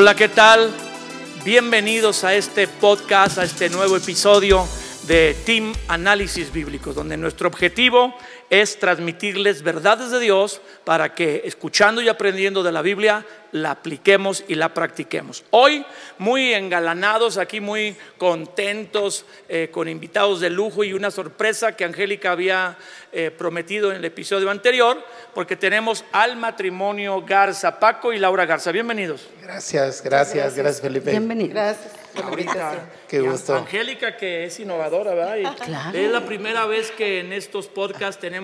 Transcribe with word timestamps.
Hola, 0.00 0.14
¿qué 0.14 0.28
tal? 0.28 0.72
Bienvenidos 1.44 2.22
a 2.22 2.32
este 2.32 2.68
podcast, 2.68 3.36
a 3.38 3.42
este 3.42 3.68
nuevo 3.68 3.96
episodio 3.96 4.64
de 5.08 5.34
Team 5.44 5.74
Análisis 5.88 6.52
Bíblicos, 6.52 6.94
donde 6.94 7.16
nuestro 7.16 7.48
objetivo 7.48 8.14
es 8.50 8.78
transmitirles 8.78 9.62
verdades 9.62 10.10
de 10.10 10.20
Dios 10.20 10.60
para 10.84 11.14
que 11.14 11.42
escuchando 11.44 12.00
y 12.00 12.08
aprendiendo 12.08 12.62
de 12.62 12.72
la 12.72 12.82
Biblia 12.82 13.26
la 13.52 13.72
apliquemos 13.72 14.44
y 14.48 14.54
la 14.54 14.74
practiquemos. 14.74 15.44
Hoy 15.50 15.84
muy 16.18 16.52
engalanados, 16.52 17.38
aquí 17.38 17.60
muy 17.60 17.96
contentos, 18.18 19.24
eh, 19.48 19.68
con 19.72 19.88
invitados 19.88 20.40
de 20.40 20.50
lujo 20.50 20.84
y 20.84 20.92
una 20.92 21.10
sorpresa 21.10 21.72
que 21.72 21.84
Angélica 21.84 22.32
había 22.32 22.76
eh, 23.12 23.30
prometido 23.30 23.90
en 23.90 23.96
el 23.96 24.04
episodio 24.04 24.50
anterior, 24.50 25.02
porque 25.34 25.56
tenemos 25.56 26.04
al 26.12 26.36
matrimonio 26.36 27.22
Garza, 27.22 27.78
Paco 27.78 28.12
y 28.12 28.18
Laura 28.18 28.44
Garza. 28.44 28.70
Bienvenidos. 28.70 29.28
Gracias, 29.42 30.02
gracias, 30.02 30.54
gracias, 30.54 30.82
Felipe. 30.82 31.10
Bienvenidos. 31.10 31.54
Gracias. 31.54 32.08
Qué 33.08 33.20
gusto. 33.20 33.54
Angélica, 33.54 34.16
que 34.16 34.44
es 34.44 34.60
innovadora, 34.60 35.14
¿verdad? 35.14 35.36
Y 35.36 35.64
Claro. 35.64 35.96
Es 35.96 36.10
la 36.10 36.24
primera 36.26 36.66
vez 36.66 36.90
que 36.90 37.20
en 37.20 37.32
estos 37.32 37.68
podcasts 37.68 38.20
tenemos 38.20 38.37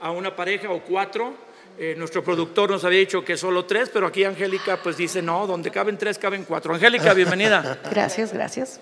a 0.00 0.10
una 0.10 0.34
pareja 0.36 0.70
o 0.70 0.80
cuatro. 0.80 1.34
Eh, 1.78 1.94
nuestro 1.96 2.22
productor 2.22 2.70
nos 2.70 2.84
había 2.84 2.98
dicho 2.98 3.24
que 3.24 3.36
solo 3.36 3.64
tres, 3.64 3.88
pero 3.92 4.06
aquí 4.06 4.24
Angélica 4.24 4.78
pues 4.82 4.96
dice, 4.96 5.22
no, 5.22 5.46
donde 5.46 5.70
caben 5.70 5.96
tres, 5.96 6.18
caben 6.18 6.44
cuatro. 6.44 6.74
Angélica, 6.74 7.14
bienvenida. 7.14 7.78
Gracias, 7.90 8.32
gracias. 8.32 8.80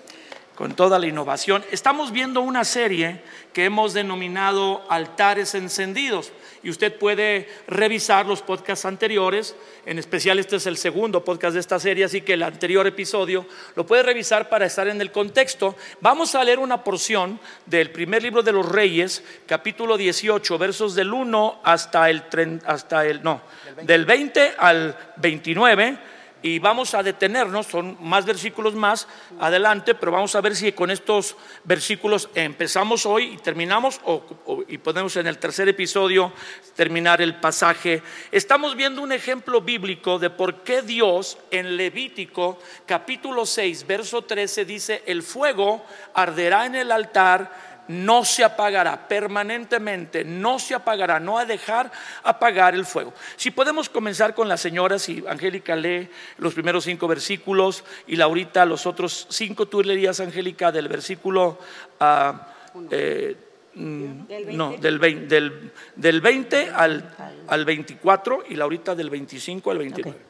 con 0.55 0.75
toda 0.75 0.99
la 0.99 1.07
innovación. 1.07 1.63
Estamos 1.71 2.11
viendo 2.11 2.41
una 2.41 2.65
serie 2.65 3.21
que 3.53 3.63
hemos 3.63 3.93
denominado 3.93 4.83
Altares 4.89 5.55
Encendidos 5.55 6.33
y 6.63 6.69
usted 6.69 6.97
puede 6.97 7.47
revisar 7.67 8.25
los 8.25 8.41
podcasts 8.41 8.85
anteriores, 8.85 9.55
en 9.85 9.99
especial 9.99 10.39
este 10.39 10.57
es 10.57 10.65
el 10.65 10.77
segundo 10.77 11.23
podcast 11.23 11.53
de 11.53 11.59
esta 11.59 11.79
serie, 11.79 12.05
así 12.05 12.21
que 12.21 12.33
el 12.33 12.43
anterior 12.43 12.85
episodio 12.87 13.45
lo 13.75 13.85
puede 13.85 14.03
revisar 14.03 14.49
para 14.49 14.65
estar 14.65 14.87
en 14.87 15.01
el 15.01 15.11
contexto. 15.11 15.75
Vamos 16.01 16.35
a 16.35 16.43
leer 16.43 16.59
una 16.59 16.83
porción 16.83 17.39
del 17.65 17.91
primer 17.91 18.23
libro 18.23 18.43
de 18.43 18.51
los 18.51 18.67
Reyes, 18.67 19.23
capítulo 19.45 19.97
18, 19.97 20.57
versos 20.57 20.95
del 20.95 21.13
1 21.13 21.61
hasta 21.63 22.09
el, 22.09 22.23
hasta 22.65 23.05
el 23.05 23.23
no, 23.23 23.41
del 23.83 24.05
20 24.05 24.53
al 24.57 25.13
29 25.17 26.18
y 26.41 26.59
vamos 26.59 26.93
a 26.93 27.03
detenernos, 27.03 27.67
son 27.67 27.97
más 28.01 28.25
versículos 28.25 28.73
más 28.73 29.07
adelante, 29.39 29.95
pero 29.95 30.11
vamos 30.11 30.35
a 30.35 30.41
ver 30.41 30.55
si 30.55 30.71
con 30.71 30.91
estos 30.91 31.35
versículos 31.63 32.29
empezamos 32.35 33.05
hoy 33.05 33.33
y 33.33 33.37
terminamos 33.37 33.99
o, 34.05 34.23
y 34.67 34.77
podemos 34.77 35.15
en 35.17 35.27
el 35.27 35.37
tercer 35.37 35.67
episodio 35.67 36.31
terminar 36.75 37.21
el 37.21 37.35
pasaje. 37.35 38.01
Estamos 38.31 38.75
viendo 38.75 39.01
un 39.01 39.11
ejemplo 39.11 39.61
bíblico 39.61 40.19
de 40.19 40.29
por 40.29 40.63
qué 40.63 40.81
Dios 40.81 41.37
en 41.51 41.75
Levítico 41.75 42.59
capítulo 42.85 43.45
6, 43.45 43.85
verso 43.85 44.21
13 44.21 44.65
dice, 44.65 45.03
el 45.05 45.23
fuego 45.23 45.83
arderá 46.13 46.65
en 46.65 46.75
el 46.75 46.91
altar 46.91 47.68
no 47.89 48.23
se 48.23 48.43
apagará 48.43 49.07
permanentemente, 49.07 50.23
no 50.23 50.59
se 50.59 50.75
apagará, 50.75 51.19
no 51.19 51.39
a 51.39 51.45
dejar 51.45 51.91
apagar 52.23 52.75
el 52.75 52.85
fuego. 52.85 53.13
Si 53.35 53.49
podemos 53.49 53.89
comenzar 53.89 54.35
con 54.35 54.47
las 54.47 54.61
señoras, 54.61 55.01
si 55.01 55.23
Angélica 55.27 55.75
lee 55.75 56.07
los 56.37 56.53
primeros 56.53 56.83
cinco 56.83 57.07
versículos 57.07 57.83
y 58.05 58.15
Laurita 58.15 58.63
los 58.65 58.85
otros 58.85 59.25
cinco, 59.29 59.67
tú 59.67 59.81
leerías, 59.81 60.19
Angélica, 60.19 60.71
del 60.71 60.87
versículo... 60.87 61.57
ah, 61.99 62.53
eh, 62.91 63.35
mm, 63.73 64.55
no, 64.55 64.77
del 64.77 64.99
20, 64.99 65.25
del, 65.25 65.71
del 65.95 66.21
20 66.21 66.69
al, 66.69 67.15
al 67.47 67.65
24 67.65 68.43
y 68.49 68.55
Laurita 68.55 68.93
del 68.93 69.09
25 69.09 69.71
al 69.71 69.77
29. 69.79 70.11
Ok. 70.11 70.23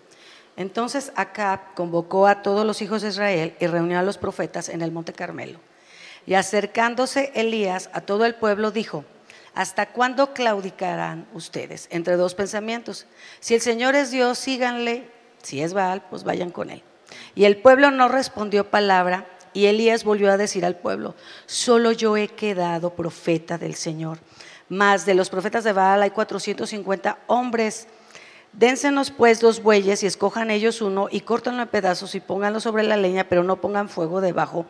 Entonces 0.55 1.11
Acab 1.15 1.73
convocó 1.73 2.25
a 2.27 2.41
todos 2.41 2.65
los 2.65 2.81
hijos 2.81 3.01
de 3.01 3.09
Israel 3.09 3.53
y 3.59 3.67
reunió 3.67 3.99
a 3.99 4.03
los 4.03 4.17
profetas 4.17 4.69
en 4.69 4.81
el 4.81 4.91
monte 4.93 5.11
Carmelo. 5.11 5.59
Y 6.29 6.35
acercándose 6.35 7.31
Elías 7.33 7.89
a 7.91 8.01
todo 8.01 8.23
el 8.23 8.35
pueblo 8.35 8.69
dijo, 8.69 9.03
¿hasta 9.55 9.87
cuándo 9.87 10.31
claudicarán 10.31 11.27
ustedes 11.33 11.87
entre 11.89 12.17
dos 12.17 12.35
pensamientos? 12.35 13.07
Si 13.39 13.55
el 13.55 13.61
Señor 13.61 13.95
es 13.95 14.11
Dios, 14.11 14.37
síganle, 14.37 15.09
si 15.41 15.63
es 15.63 15.73
Baal, 15.73 16.03
pues 16.07 16.23
vayan 16.23 16.51
con 16.51 16.69
él. 16.69 16.83
Y 17.33 17.45
el 17.45 17.57
pueblo 17.57 17.89
no 17.89 18.09
respondió 18.09 18.69
palabra 18.69 19.27
y 19.53 19.65
Elías 19.65 20.03
volvió 20.03 20.31
a 20.31 20.37
decir 20.37 20.65
al 20.65 20.75
pueblo, 20.75 21.15
solo 21.47 21.93
yo 21.93 22.15
he 22.15 22.27
quedado 22.27 22.93
profeta 22.93 23.57
del 23.57 23.73
Señor. 23.73 24.19
Más 24.69 25.07
de 25.07 25.15
los 25.15 25.31
profetas 25.31 25.63
de 25.63 25.73
Baal 25.73 26.03
hay 26.03 26.11
450 26.11 27.17
hombres. 27.25 27.87
Dénsenos 28.53 29.09
pues 29.09 29.39
dos 29.39 29.63
bueyes 29.63 30.03
y 30.03 30.05
escojan 30.05 30.51
ellos 30.51 30.83
uno 30.83 31.07
y 31.09 31.21
córtanlo 31.21 31.63
en 31.63 31.69
pedazos 31.69 32.13
y 32.13 32.19
pónganlo 32.19 32.59
sobre 32.59 32.83
la 32.83 32.97
leña, 32.97 33.27
pero 33.27 33.43
no 33.43 33.59
pongan 33.59 33.89
fuego 33.89 34.21
debajo. 34.21 34.67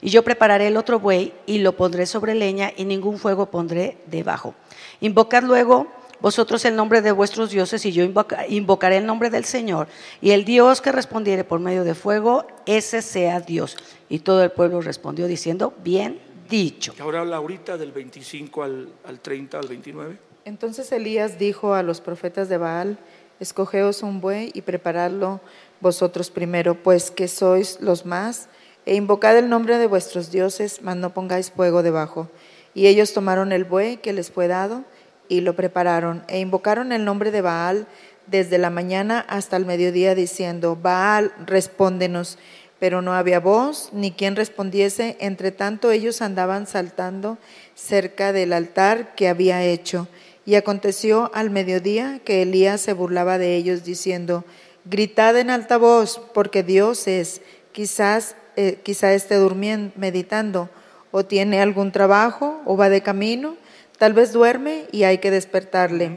Y 0.00 0.10
yo 0.10 0.22
prepararé 0.22 0.68
el 0.68 0.76
otro 0.76 1.00
buey 1.00 1.32
y 1.46 1.58
lo 1.58 1.76
pondré 1.76 2.06
sobre 2.06 2.34
leña 2.34 2.72
y 2.76 2.84
ningún 2.84 3.18
fuego 3.18 3.46
pondré 3.46 3.98
debajo. 4.06 4.54
Invocad 5.00 5.42
luego 5.42 5.86
vosotros 6.20 6.64
el 6.64 6.74
nombre 6.76 7.00
de 7.02 7.12
vuestros 7.12 7.50
dioses 7.50 7.84
y 7.86 7.92
yo 7.92 8.02
invoca- 8.04 8.46
invocaré 8.48 8.96
el 8.98 9.06
nombre 9.06 9.30
del 9.30 9.44
Señor. 9.44 9.86
Y 10.20 10.30
el 10.30 10.44
Dios 10.44 10.80
que 10.80 10.90
respondiere 10.92 11.44
por 11.44 11.60
medio 11.60 11.84
de 11.84 11.94
fuego, 11.94 12.46
ese 12.66 13.02
sea 13.02 13.40
Dios. 13.40 13.76
Y 14.08 14.20
todo 14.20 14.42
el 14.42 14.50
pueblo 14.50 14.80
respondió 14.80 15.26
diciendo, 15.26 15.74
bien 15.84 16.20
dicho. 16.48 16.94
Y 16.98 17.02
ahora 17.02 17.24
Laurita 17.24 17.76
del 17.76 17.92
25 17.92 18.62
al, 18.62 18.88
al 19.04 19.20
30 19.20 19.58
al 19.58 19.68
29. 19.68 20.18
Entonces 20.44 20.90
Elías 20.92 21.38
dijo 21.38 21.74
a 21.74 21.82
los 21.82 22.00
profetas 22.00 22.48
de 22.48 22.56
Baal, 22.56 22.98
escogeos 23.38 24.02
un 24.02 24.20
buey 24.20 24.50
y 24.54 24.62
preparadlo 24.62 25.40
vosotros 25.80 26.30
primero, 26.30 26.74
pues 26.74 27.10
que 27.10 27.28
sois 27.28 27.78
los 27.80 28.06
más, 28.06 28.48
e 28.88 28.94
invocad 28.94 29.36
el 29.36 29.50
nombre 29.50 29.76
de 29.76 29.86
vuestros 29.86 30.30
dioses, 30.30 30.80
mas 30.80 30.96
no 30.96 31.12
pongáis 31.12 31.50
fuego 31.50 31.82
debajo. 31.82 32.30
Y 32.72 32.86
ellos 32.86 33.12
tomaron 33.12 33.52
el 33.52 33.64
buey 33.64 33.98
que 33.98 34.14
les 34.14 34.30
fue 34.30 34.48
dado 34.48 34.82
y 35.28 35.42
lo 35.42 35.54
prepararon, 35.54 36.24
e 36.26 36.40
invocaron 36.40 36.90
el 36.92 37.04
nombre 37.04 37.30
de 37.30 37.42
Baal 37.42 37.86
desde 38.28 38.56
la 38.56 38.70
mañana 38.70 39.26
hasta 39.28 39.58
el 39.58 39.66
mediodía, 39.66 40.14
diciendo, 40.14 40.74
Baal, 40.74 41.34
respóndenos. 41.44 42.38
Pero 42.78 43.02
no 43.02 43.12
había 43.12 43.40
voz 43.40 43.90
ni 43.92 44.10
quien 44.10 44.36
respondiese, 44.36 45.18
entre 45.20 45.52
tanto 45.52 45.90
ellos 45.90 46.22
andaban 46.22 46.66
saltando 46.66 47.36
cerca 47.74 48.32
del 48.32 48.54
altar 48.54 49.14
que 49.14 49.28
había 49.28 49.62
hecho. 49.64 50.08
Y 50.46 50.54
aconteció 50.54 51.30
al 51.34 51.50
mediodía 51.50 52.22
que 52.24 52.40
Elías 52.40 52.80
se 52.80 52.94
burlaba 52.94 53.36
de 53.36 53.54
ellos, 53.54 53.84
diciendo, 53.84 54.46
Gritad 54.86 55.36
en 55.36 55.50
alta 55.50 55.76
voz, 55.76 56.22
porque 56.32 56.62
Dios 56.62 57.06
es, 57.06 57.42
quizás, 57.72 58.34
eh, 58.60 58.80
quizá 58.82 59.14
esté 59.14 59.36
durmiendo, 59.36 59.92
meditando, 59.94 60.68
o 61.12 61.24
tiene 61.24 61.60
algún 61.60 61.92
trabajo, 61.92 62.60
o 62.66 62.76
va 62.76 62.88
de 62.88 63.02
camino, 63.02 63.54
tal 63.98 64.14
vez 64.14 64.32
duerme 64.32 64.86
y 64.90 65.04
hay 65.04 65.18
que 65.18 65.30
despertarle. 65.30 66.16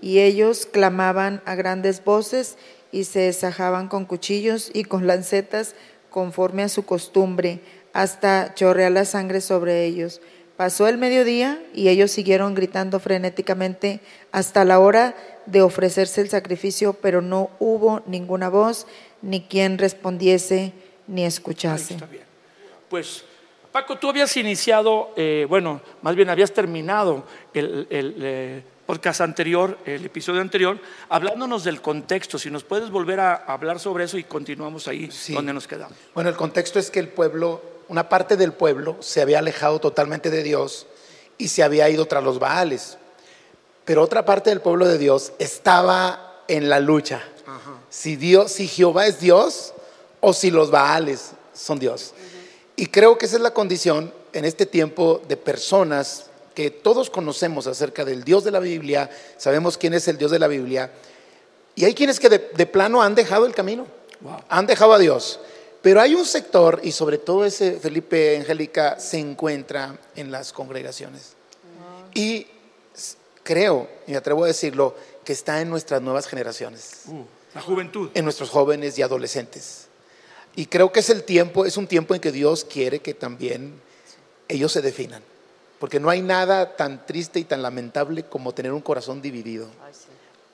Y 0.00 0.20
ellos 0.20 0.66
clamaban 0.66 1.42
a 1.46 1.56
grandes 1.56 2.04
voces 2.04 2.58
y 2.92 3.02
se 3.02 3.22
desajaban 3.22 3.88
con 3.88 4.04
cuchillos 4.04 4.70
y 4.72 4.84
con 4.84 5.08
lancetas 5.08 5.74
conforme 6.10 6.62
a 6.62 6.68
su 6.68 6.84
costumbre, 6.84 7.58
hasta 7.92 8.54
chorrear 8.54 8.92
la 8.92 9.04
sangre 9.04 9.40
sobre 9.40 9.84
ellos. 9.84 10.20
Pasó 10.56 10.86
el 10.86 10.96
mediodía 10.96 11.60
y 11.74 11.88
ellos 11.88 12.12
siguieron 12.12 12.54
gritando 12.54 13.00
frenéticamente 13.00 13.98
hasta 14.30 14.64
la 14.64 14.78
hora 14.78 15.16
de 15.46 15.60
ofrecerse 15.60 16.20
el 16.20 16.28
sacrificio, 16.28 16.92
pero 16.92 17.20
no 17.20 17.50
hubo 17.58 18.02
ninguna 18.06 18.48
voz, 18.48 18.86
ni 19.22 19.40
quien 19.40 19.76
respondiese, 19.76 20.72
ni 21.10 21.24
escuchase. 21.24 21.94
está 21.94 22.06
bien. 22.06 22.24
Pues, 22.88 23.24
Paco, 23.72 23.98
tú 23.98 24.08
habías 24.08 24.36
iniciado, 24.36 25.12
eh, 25.16 25.46
bueno, 25.48 25.80
más 26.02 26.16
bien 26.16 26.28
habías 26.30 26.52
terminado 26.52 27.24
el, 27.54 27.86
el, 27.90 28.14
eh, 28.20 28.62
podcast 28.86 29.20
anterior, 29.20 29.78
el 29.84 30.04
episodio 30.04 30.40
anterior, 30.40 30.78
hablándonos 31.08 31.62
del 31.62 31.80
contexto. 31.80 32.38
Si 32.38 32.50
nos 32.50 32.64
puedes 32.64 32.90
volver 32.90 33.20
a 33.20 33.34
hablar 33.34 33.78
sobre 33.78 34.04
eso 34.04 34.18
y 34.18 34.24
continuamos 34.24 34.88
ahí 34.88 35.08
Sí. 35.12 35.32
donde 35.34 35.52
nos 35.52 35.68
quedamos. 35.68 35.96
Bueno, 36.14 36.30
el 36.30 36.36
contexto 36.36 36.80
es 36.80 36.90
que 36.90 36.98
el 36.98 37.08
pueblo, 37.08 37.62
una 37.88 38.08
parte 38.08 38.36
del 38.36 38.52
pueblo 38.52 38.96
se 39.00 39.22
había 39.22 39.38
alejado 39.38 39.78
totalmente 39.80 40.30
de 40.30 40.42
Dios 40.42 40.88
y 41.38 41.48
se 41.48 41.62
había 41.62 41.88
ido 41.88 42.06
tras 42.06 42.24
los 42.24 42.40
Baales. 42.40 42.98
Pero 43.84 44.02
otra 44.02 44.24
parte 44.24 44.50
del 44.50 44.60
pueblo 44.60 44.86
de 44.88 44.98
Dios 44.98 45.32
estaba 45.38 46.42
en 46.48 46.68
la 46.68 46.80
lucha. 46.80 47.22
Si 47.88 48.16
Dios, 48.16 48.50
si 48.52 48.66
Jehová 48.68 49.06
es 49.06 49.20
Dios 49.20 49.74
o 50.20 50.32
si 50.32 50.50
los 50.50 50.70
Baales 50.70 51.30
son 51.54 51.78
Dios. 51.78 52.12
Y 52.76 52.86
creo 52.86 53.18
que 53.18 53.26
esa 53.26 53.36
es 53.36 53.42
la 53.42 53.52
condición 53.52 54.12
en 54.32 54.44
este 54.44 54.66
tiempo 54.66 55.20
de 55.28 55.36
personas 55.36 56.26
que 56.54 56.70
todos 56.70 57.10
conocemos 57.10 57.66
acerca 57.66 58.04
del 58.04 58.24
Dios 58.24 58.44
de 58.44 58.50
la 58.50 58.60
Biblia, 58.60 59.10
sabemos 59.36 59.78
quién 59.78 59.94
es 59.94 60.08
el 60.08 60.18
Dios 60.18 60.30
de 60.30 60.38
la 60.38 60.48
Biblia, 60.48 60.92
y 61.74 61.84
hay 61.84 61.94
quienes 61.94 62.18
que 62.20 62.28
de, 62.28 62.50
de 62.54 62.66
plano 62.66 63.02
han 63.02 63.14
dejado 63.14 63.46
el 63.46 63.54
camino, 63.54 63.86
han 64.48 64.66
dejado 64.66 64.92
a 64.92 64.98
Dios. 64.98 65.40
Pero 65.82 66.00
hay 66.00 66.14
un 66.14 66.26
sector, 66.26 66.80
y 66.82 66.92
sobre 66.92 67.16
todo 67.16 67.44
ese 67.44 67.78
Felipe 67.80 68.36
Angélica, 68.36 69.00
se 69.00 69.18
encuentra 69.18 69.96
en 70.14 70.30
las 70.30 70.52
congregaciones. 70.52 71.34
Y 72.12 72.46
creo, 73.42 73.88
y 74.06 74.10
me 74.10 74.18
atrevo 74.18 74.44
a 74.44 74.48
decirlo, 74.48 74.94
que 75.24 75.32
está 75.32 75.60
en 75.60 75.70
nuestras 75.70 76.02
nuevas 76.02 76.26
generaciones, 76.26 77.02
Uh, 77.06 77.22
la 77.54 77.62
juventud. 77.62 78.10
en 78.14 78.24
nuestros 78.24 78.50
jóvenes 78.50 78.98
y 78.98 79.02
adolescentes. 79.02 79.86
Y 80.56 80.66
creo 80.66 80.92
que 80.92 81.00
es 81.00 81.10
el 81.10 81.24
tiempo, 81.24 81.64
es 81.64 81.76
un 81.76 81.86
tiempo 81.86 82.14
en 82.14 82.20
que 82.20 82.32
Dios 82.32 82.64
quiere 82.64 83.00
que 83.00 83.14
también 83.14 83.80
ellos 84.48 84.72
se 84.72 84.82
definan. 84.82 85.22
Porque 85.78 86.00
no 86.00 86.10
hay 86.10 86.20
nada 86.20 86.76
tan 86.76 87.06
triste 87.06 87.40
y 87.40 87.44
tan 87.44 87.62
lamentable 87.62 88.24
como 88.24 88.52
tener 88.52 88.72
un 88.72 88.82
corazón 88.82 89.22
dividido. 89.22 89.68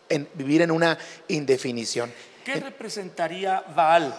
En, 0.08 0.28
vivir 0.34 0.62
en 0.62 0.70
una 0.70 0.96
indefinición. 1.28 2.12
¿Qué 2.44 2.60
representaría 2.60 3.64
Baal 3.74 4.14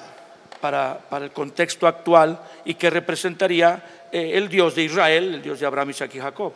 para, 0.60 1.00
para 1.10 1.24
el 1.24 1.32
contexto 1.32 1.88
actual 1.88 2.42
y 2.66 2.74
qué 2.74 2.90
representaría 2.90 4.08
eh, 4.12 4.32
el 4.34 4.50
Dios 4.50 4.76
de 4.76 4.84
Israel, 4.84 5.36
el 5.36 5.42
Dios 5.42 5.62
de 5.62 5.66
Abraham, 5.66 5.92
Isaac 5.92 6.14
y 6.16 6.20
Jacob? 6.20 6.52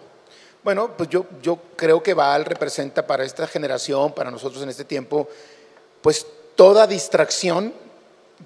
Bueno, 0.64 0.96
pues 0.96 1.10
yo, 1.10 1.26
yo 1.42 1.60
creo 1.76 2.04
que 2.04 2.14
Baal 2.14 2.46
representa 2.46 3.08
para 3.08 3.24
esta 3.24 3.48
generación, 3.48 4.14
para 4.14 4.30
nosotros 4.30 4.62
en 4.62 4.70
este 4.70 4.86
tiempo, 4.86 5.28
pues 6.02 6.26
toda 6.56 6.86
distracción, 6.86 7.74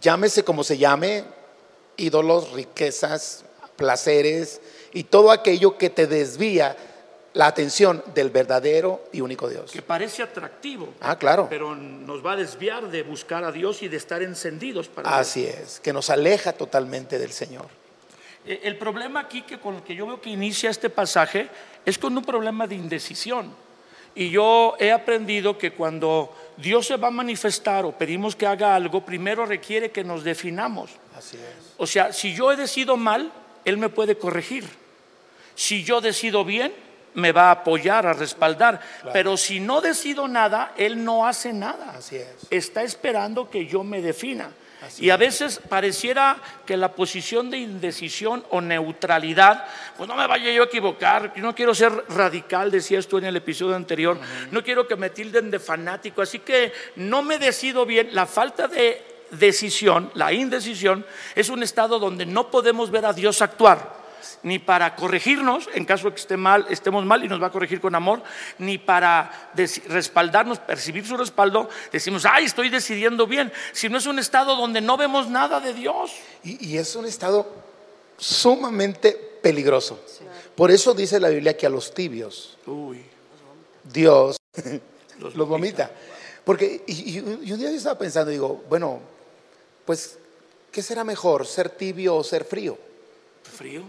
llámese 0.01 0.43
como 0.43 0.63
se 0.63 0.77
llame, 0.77 1.23
ídolos, 1.97 2.51
riquezas, 2.51 3.45
placeres 3.75 4.61
y 4.93 5.03
todo 5.03 5.31
aquello 5.31 5.77
que 5.77 5.89
te 5.89 6.07
desvía 6.07 6.75
la 7.33 7.47
atención 7.47 8.01
del 8.13 8.29
verdadero 8.29 9.03
y 9.11 9.19
único 9.19 9.49
Dios. 9.49 9.71
Que 9.71 9.81
parece 9.81 10.23
atractivo. 10.23 10.93
Ah, 11.01 11.19
claro. 11.19 11.47
Pero 11.49 11.75
nos 11.75 12.25
va 12.25 12.31
a 12.31 12.35
desviar 12.37 12.89
de 12.89 13.03
buscar 13.03 13.43
a 13.43 13.51
Dios 13.51 13.83
y 13.83 13.89
de 13.89 13.97
estar 13.97 14.23
encendidos 14.23 14.87
para 14.87 15.17
Así 15.17 15.45
es, 15.45 15.81
que 15.81 15.91
nos 15.91 16.09
aleja 16.09 16.53
totalmente 16.53 17.19
del 17.19 17.33
Señor. 17.33 17.67
Eh, 18.45 18.61
El 18.63 18.77
problema 18.77 19.19
aquí 19.19 19.41
que 19.41 19.59
con 19.59 19.75
el 19.75 19.83
que 19.83 19.95
yo 19.95 20.07
veo 20.07 20.21
que 20.21 20.29
inicia 20.29 20.69
este 20.69 20.89
pasaje 20.89 21.49
es 21.85 21.97
con 21.97 22.17
un 22.17 22.23
problema 22.23 22.67
de 22.67 22.75
indecisión. 22.75 23.53
Y 24.15 24.29
yo 24.29 24.75
he 24.79 24.91
aprendido 24.91 25.57
que 25.57 25.71
cuando 25.71 26.33
Dios 26.57 26.87
se 26.87 26.95
va 26.97 27.09
a 27.09 27.11
manifestar 27.11 27.85
o 27.85 27.91
pedimos 27.91 28.35
que 28.35 28.47
haga 28.47 28.75
algo, 28.75 29.05
primero 29.05 29.45
requiere 29.45 29.91
que 29.91 30.03
nos 30.03 30.23
definamos. 30.23 30.91
Así 31.17 31.37
es. 31.37 31.73
O 31.77 31.85
sea, 31.85 32.13
si 32.13 32.33
yo 32.33 32.51
he 32.51 32.55
decidido 32.55 32.95
mal, 32.95 33.31
Él 33.65 33.77
me 33.77 33.89
puede 33.89 34.17
corregir. 34.17 34.65
Si 35.53 35.83
yo 35.83 35.99
decido 35.99 36.45
bien, 36.45 36.73
me 37.13 37.31
va 37.31 37.49
a 37.49 37.51
apoyar, 37.51 38.05
a 38.05 38.13
respaldar. 38.13 38.79
Pero 39.11 39.35
si 39.35 39.59
no 39.59 39.81
decido 39.81 40.27
nada, 40.27 40.73
Él 40.77 41.03
no 41.03 41.27
hace 41.27 41.51
nada. 41.51 41.93
Así 41.97 42.15
es. 42.17 42.47
Está 42.49 42.83
esperando 42.83 43.49
que 43.49 43.65
yo 43.65 43.83
me 43.83 44.01
defina. 44.01 44.51
Y 44.99 45.09
a 45.09 45.17
veces 45.17 45.59
pareciera 45.69 46.37
que 46.65 46.77
la 46.77 46.93
posición 46.93 47.49
de 47.49 47.57
indecisión 47.57 48.43
o 48.49 48.61
neutralidad, 48.61 49.65
pues 49.97 50.07
no 50.07 50.15
me 50.15 50.27
vaya 50.27 50.51
yo 50.51 50.63
a 50.63 50.65
equivocar, 50.65 51.33
yo 51.35 51.41
no 51.41 51.55
quiero 51.55 51.73
ser 51.75 51.91
radical, 52.09 52.71
decías 52.71 53.07
tú 53.07 53.17
en 53.17 53.25
el 53.25 53.35
episodio 53.35 53.75
anterior, 53.75 54.19
no 54.51 54.63
quiero 54.63 54.87
que 54.87 54.95
me 54.95 55.09
tilden 55.09 55.51
de 55.51 55.59
fanático, 55.59 56.21
así 56.21 56.39
que 56.39 56.71
no 56.95 57.21
me 57.21 57.39
decido 57.39 57.85
bien. 57.85 58.09
La 58.13 58.25
falta 58.25 58.67
de 58.67 59.03
decisión, 59.31 60.11
la 60.13 60.31
indecisión, 60.31 61.05
es 61.35 61.49
un 61.49 61.63
estado 61.63 61.99
donde 61.99 62.25
no 62.25 62.49
podemos 62.51 62.91
ver 62.91 63.05
a 63.05 63.13
Dios 63.13 63.41
actuar 63.41 64.04
ni 64.43 64.59
para 64.59 64.95
corregirnos 64.95 65.67
en 65.73 65.85
caso 65.85 66.05
de 66.09 66.15
que 66.15 66.21
esté 66.21 66.37
mal, 66.37 66.65
estemos 66.69 67.05
mal 67.05 67.23
y 67.23 67.27
nos 67.27 67.41
va 67.41 67.47
a 67.47 67.51
corregir 67.51 67.79
con 67.81 67.95
amor, 67.95 68.21
ni 68.59 68.77
para 68.77 69.51
respaldarnos, 69.87 70.59
percibir 70.59 71.05
su 71.05 71.17
respaldo, 71.17 71.69
decimos, 71.91 72.25
ay, 72.25 72.45
estoy 72.45 72.69
decidiendo 72.69 73.27
bien, 73.27 73.51
sino 73.73 73.97
es 73.97 74.05
un 74.05 74.19
estado 74.19 74.55
donde 74.55 74.81
no 74.81 74.97
vemos 74.97 75.29
nada 75.29 75.59
de 75.59 75.73
Dios. 75.73 76.11
Y, 76.43 76.65
y 76.73 76.77
es 76.77 76.95
un 76.95 77.05
estado 77.05 77.47
sumamente 78.17 79.11
peligroso. 79.41 79.99
Por 80.55 80.71
eso 80.71 80.93
dice 80.93 81.19
la 81.19 81.29
Biblia 81.29 81.55
que 81.57 81.65
a 81.65 81.69
los 81.69 81.93
tibios 81.93 82.57
Uy, 82.65 83.01
Dios 83.83 84.37
Los 85.19 85.35
los, 85.35 85.47
vomita. 85.47 85.91
Porque 86.43 86.83
y, 86.87 86.93
y- 86.93 87.39
y 87.43 87.51
un 87.51 87.57
día 87.59 87.69
yo 87.71 87.77
estaba 87.77 87.97
pensando, 87.97 88.29
digo, 88.31 88.63
bueno, 88.69 88.99
pues, 89.85 90.17
¿qué 90.71 90.81
será 90.83 91.03
mejor, 91.03 91.45
ser 91.47 91.69
tibio 91.69 92.15
o 92.15 92.23
ser 92.23 92.43
frío? 92.45 92.77
frío, 93.57 93.83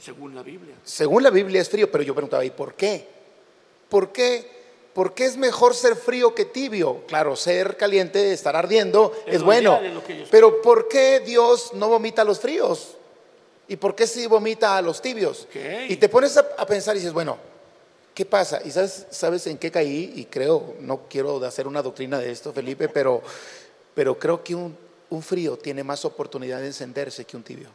según 0.00 0.34
la 0.34 0.42
Biblia. 0.42 0.74
Según 0.84 1.22
la 1.22 1.30
Biblia 1.30 1.60
es 1.60 1.68
frío, 1.68 1.90
pero 1.90 2.02
yo 2.02 2.14
preguntaba, 2.14 2.44
¿y 2.44 2.50
por 2.50 2.74
qué? 2.74 3.06
¿Por 3.88 4.12
qué? 4.12 4.60
¿Por 4.94 5.14
qué 5.14 5.26
es 5.26 5.36
mejor 5.36 5.74
ser 5.74 5.94
frío 5.94 6.34
que 6.34 6.44
tibio? 6.46 7.02
Claro, 7.06 7.36
ser 7.36 7.76
caliente, 7.76 8.32
estar 8.32 8.56
ardiendo 8.56 9.12
Es 9.26 9.42
bueno. 9.42 9.78
Pero 10.30 10.60
¿por 10.62 10.88
qué 10.88 11.20
Dios 11.20 11.72
no 11.74 11.88
vomita 11.88 12.22
a 12.22 12.24
los 12.24 12.40
fríos? 12.40 12.96
¿Y 13.68 13.76
por 13.76 13.94
qué 13.94 14.06
sí 14.06 14.26
vomita 14.26 14.76
a 14.76 14.82
los 14.82 15.00
tibios? 15.00 15.46
Y 15.88 15.96
te 15.96 16.08
pones 16.08 16.36
a, 16.36 16.46
a 16.58 16.66
pensar 16.66 16.96
y 16.96 16.98
dices, 16.98 17.12
bueno, 17.12 17.38
¿qué 18.14 18.24
pasa? 18.24 18.60
¿Y 18.64 18.70
sabes, 18.72 19.06
sabes 19.10 19.46
en 19.46 19.58
qué 19.58 19.70
caí? 19.70 20.12
Y 20.16 20.24
creo, 20.24 20.74
no 20.80 21.02
quiero 21.08 21.44
hacer 21.44 21.68
una 21.68 21.82
doctrina 21.82 22.18
de 22.18 22.32
esto, 22.32 22.52
Felipe, 22.52 22.88
pero, 22.88 23.22
pero 23.94 24.18
creo 24.18 24.42
que 24.42 24.56
un, 24.56 24.76
un 25.10 25.22
frío 25.22 25.56
tiene 25.56 25.84
más 25.84 26.04
oportunidad 26.04 26.58
de 26.58 26.66
encenderse 26.66 27.24
que 27.24 27.36
un 27.36 27.44
tibio. 27.44 27.68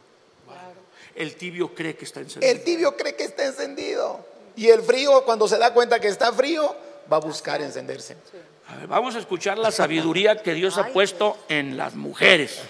El 1.16 1.36
tibio 1.36 1.74
cree 1.74 1.96
que 1.96 2.04
está 2.04 2.20
encendido. 2.20 2.52
El 2.52 2.62
tibio 2.62 2.96
cree 2.96 3.16
que 3.16 3.24
está 3.24 3.46
encendido. 3.46 4.24
Y 4.56 4.68
el 4.68 4.82
frío, 4.82 5.24
cuando 5.24 5.48
se 5.48 5.58
da 5.58 5.72
cuenta 5.72 6.00
que 6.00 6.08
está 6.08 6.32
frío, 6.32 6.74
va 7.10 7.16
a 7.18 7.20
buscar 7.20 7.60
encenderse. 7.60 8.16
A 8.68 8.76
ver, 8.76 8.86
vamos 8.86 9.14
a 9.14 9.18
escuchar 9.18 9.58
la 9.58 9.70
sabiduría 9.70 10.42
que 10.42 10.54
Dios 10.54 10.76
ha 10.78 10.88
puesto 10.88 11.36
en 11.48 11.76
las 11.76 11.94
mujeres. 11.94 12.60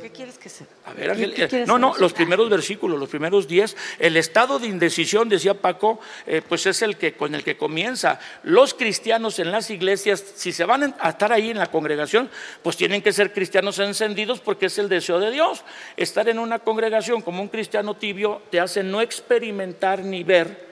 ¿Qué 0.00 0.10
quieres 0.10 0.38
que 0.38 0.48
sea? 0.48 0.66
A 0.86 0.92
ver, 0.92 1.06
¿Qué- 1.06 1.10
Ángel, 1.12 1.34
eh, 1.36 1.64
no, 1.66 1.78
no, 1.78 1.88
saber? 1.88 2.02
los 2.02 2.12
primeros 2.12 2.48
versículos, 2.50 2.98
los 2.98 3.08
primeros 3.08 3.48
diez, 3.48 3.76
el 3.98 4.16
estado 4.16 4.58
de 4.58 4.66
indecisión, 4.68 5.28
decía 5.28 5.54
Paco, 5.54 5.98
eh, 6.26 6.42
pues 6.48 6.66
es 6.66 6.82
el 6.82 6.96
que 6.96 7.14
con 7.14 7.34
el 7.34 7.42
que 7.42 7.56
comienza. 7.56 8.20
Los 8.42 8.74
cristianos 8.74 9.38
en 9.38 9.50
las 9.50 9.70
iglesias, 9.70 10.24
si 10.36 10.52
se 10.52 10.64
van 10.64 10.94
a 10.98 11.08
estar 11.10 11.32
ahí 11.32 11.50
en 11.50 11.58
la 11.58 11.66
congregación, 11.66 12.30
pues 12.62 12.76
tienen 12.76 13.02
que 13.02 13.12
ser 13.12 13.32
cristianos 13.32 13.78
encendidos 13.78 14.40
porque 14.40 14.66
es 14.66 14.78
el 14.78 14.88
deseo 14.88 15.18
de 15.20 15.30
Dios. 15.30 15.64
Estar 15.96 16.28
en 16.28 16.38
una 16.38 16.58
congregación 16.60 17.20
como 17.22 17.42
un 17.42 17.48
cristiano 17.48 17.94
tibio 17.96 18.42
te 18.50 18.60
hace 18.60 18.82
no 18.82 19.00
experimentar 19.00 20.00
ni 20.04 20.22
ver 20.22 20.66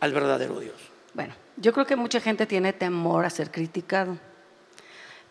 al 0.00 0.12
verdadero 0.12 0.60
Dios. 0.60 0.76
Bueno, 1.14 1.34
yo 1.56 1.72
creo 1.72 1.86
que 1.86 1.96
mucha 1.96 2.20
gente 2.20 2.46
tiene 2.46 2.72
temor 2.72 3.24
a 3.24 3.30
ser 3.30 3.50
criticado. 3.50 4.18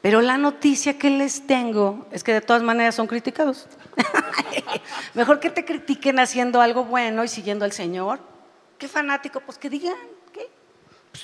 Pero 0.03 0.21
la 0.21 0.37
noticia 0.37 0.99
que 0.99 1.09
les 1.09 1.47
tengo 1.47 2.07
es 2.11 2.25
que 2.25 2.33
de 2.33 2.41
todas 2.41 2.61
maneras 2.61 2.93
son 2.93 3.07
criticados. 3.07 3.67
Mejor 5.13 5.39
que 5.39 5.49
te 5.49 5.63
critiquen 5.63 6.19
haciendo 6.19 6.59
algo 6.59 6.83
bueno 6.83 7.23
y 7.23 7.29
siguiendo 7.29 7.63
al 7.63 7.71
Señor. 7.71 8.19
Qué 8.77 8.89
fanático, 8.89 9.39
pues 9.39 9.57
que 9.57 9.69
digan. 9.69 9.95
¿qué? 10.33 10.49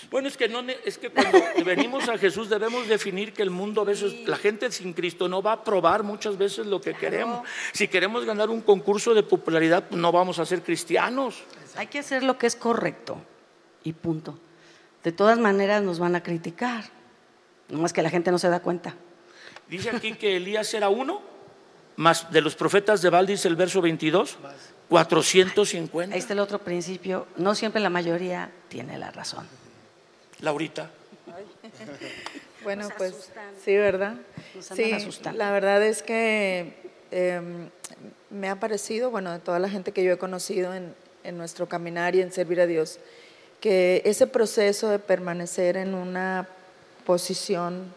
Bueno, 0.10 0.30
es 0.30 0.38
que, 0.38 0.48
no, 0.48 0.62
es 0.62 0.98
que 0.98 1.10
cuando 1.10 1.40
venimos 1.66 2.08
a 2.08 2.18
Jesús 2.18 2.48
debemos 2.48 2.88
definir 2.88 3.34
que 3.34 3.42
el 3.42 3.50
mundo 3.50 3.82
a 3.82 3.84
veces, 3.84 4.26
la 4.26 4.38
gente 4.38 4.72
sin 4.72 4.94
Cristo 4.94 5.28
no 5.28 5.42
va 5.42 5.52
a 5.52 5.64
probar 5.66 6.04
muchas 6.04 6.38
veces 6.38 6.66
lo 6.66 6.80
que 6.80 6.94
queremos. 6.94 7.46
Si 7.74 7.90
queremos 7.90 8.24
ganar 8.24 8.50
un 8.50 8.62
concurso 8.62 9.14
de 9.14 9.24
popularidad, 9.24 9.90
pues 9.90 10.00
no 10.00 10.14
vamos 10.14 10.40
a 10.40 10.46
ser 10.46 10.64
cristianos. 10.64 11.44
Hay 11.76 11.88
que 11.88 12.00
hacer 12.00 12.24
lo 12.24 12.38
que 12.38 12.48
es 12.48 12.56
correcto 12.56 13.18
y 13.84 13.92
punto. 13.92 14.40
De 15.04 15.12
todas 15.12 15.38
maneras 15.38 15.84
nos 15.84 16.00
van 16.00 16.16
a 16.16 16.24
criticar. 16.24 16.98
Nomás 17.70 17.94
que 17.94 18.02
la 18.02 18.10
gente 18.10 18.32
no 18.32 18.40
se 18.40 18.50
da 18.50 18.60
cuenta. 18.60 18.96
Dice 19.68 19.90
aquí 19.92 20.14
que 20.14 20.38
Elías 20.38 20.74
era 20.74 20.90
uno, 20.90 21.22
más 21.96 22.32
de 22.32 22.42
los 22.42 22.56
profetas 22.56 23.02
de 23.02 23.10
Baal, 23.10 23.28
dice 23.28 23.48
el 23.48 23.56
verso 23.56 23.82
22, 23.82 24.38
450. 24.90 26.14
Ahí 26.16 26.20
está 26.20 26.34
el 26.34 26.40
otro 26.40 26.60
principio. 26.60 27.28
No 27.38 27.54
siempre 27.56 27.80
la 27.82 27.90
mayoría 27.90 28.50
tiene 28.70 28.98
la 28.98 29.12
razón. 29.12 29.48
Laurita. 30.40 30.90
Bueno, 32.62 32.84
Nos 32.84 32.94
pues 32.98 33.14
asustan. 33.14 33.52
sí, 33.64 33.74
¿verdad? 33.78 34.16
Nos 34.54 34.66
Sí, 34.66 34.92
asustando. 34.92 35.38
la 35.40 35.50
verdad 35.54 35.82
es 35.82 36.04
que 36.04 36.74
eh, 37.10 37.42
me 38.30 38.50
ha 38.50 38.60
parecido, 38.60 39.10
bueno, 39.12 39.32
de 39.32 39.40
toda 39.40 39.60
la 39.60 39.70
gente 39.70 39.94
que 39.94 40.04
yo 40.04 40.12
he 40.12 40.18
conocido 40.18 40.74
en, 40.74 40.94
en 41.24 41.38
nuestro 41.38 41.70
caminar 41.70 42.16
y 42.16 42.22
en 42.22 42.34
servir 42.34 42.60
a 42.60 42.66
Dios, 42.68 43.00
que 43.62 44.02
ese 44.04 44.28
proceso 44.28 44.90
de 44.90 45.00
permanecer 45.00 45.78
en 45.78 45.94
una 45.94 46.50
posición, 47.10 47.92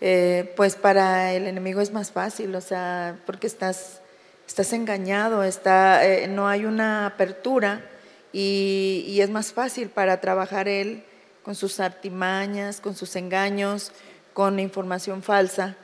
eh, 0.00 0.54
pues 0.56 0.74
para 0.74 1.34
el 1.34 1.46
enemigo 1.46 1.82
es 1.82 1.92
más 1.92 2.10
fácil, 2.10 2.54
o 2.54 2.62
sea, 2.62 3.18
porque 3.26 3.46
estás, 3.46 4.00
estás 4.46 4.72
engañado, 4.72 5.44
está, 5.44 6.06
eh, 6.06 6.26
no 6.28 6.48
hay 6.48 6.64
una 6.64 7.04
apertura 7.04 7.84
y, 8.32 9.04
y 9.06 9.20
es 9.20 9.28
más 9.28 9.52
fácil 9.52 9.90
para 9.90 10.22
trabajar 10.22 10.66
él 10.66 11.02
con 11.42 11.54
sus 11.54 11.78
artimañas, 11.78 12.80
con 12.80 12.94
sus 12.96 13.16
engaños, 13.16 13.92
con 14.32 14.58
información 14.60 15.22
falsa. 15.22 15.76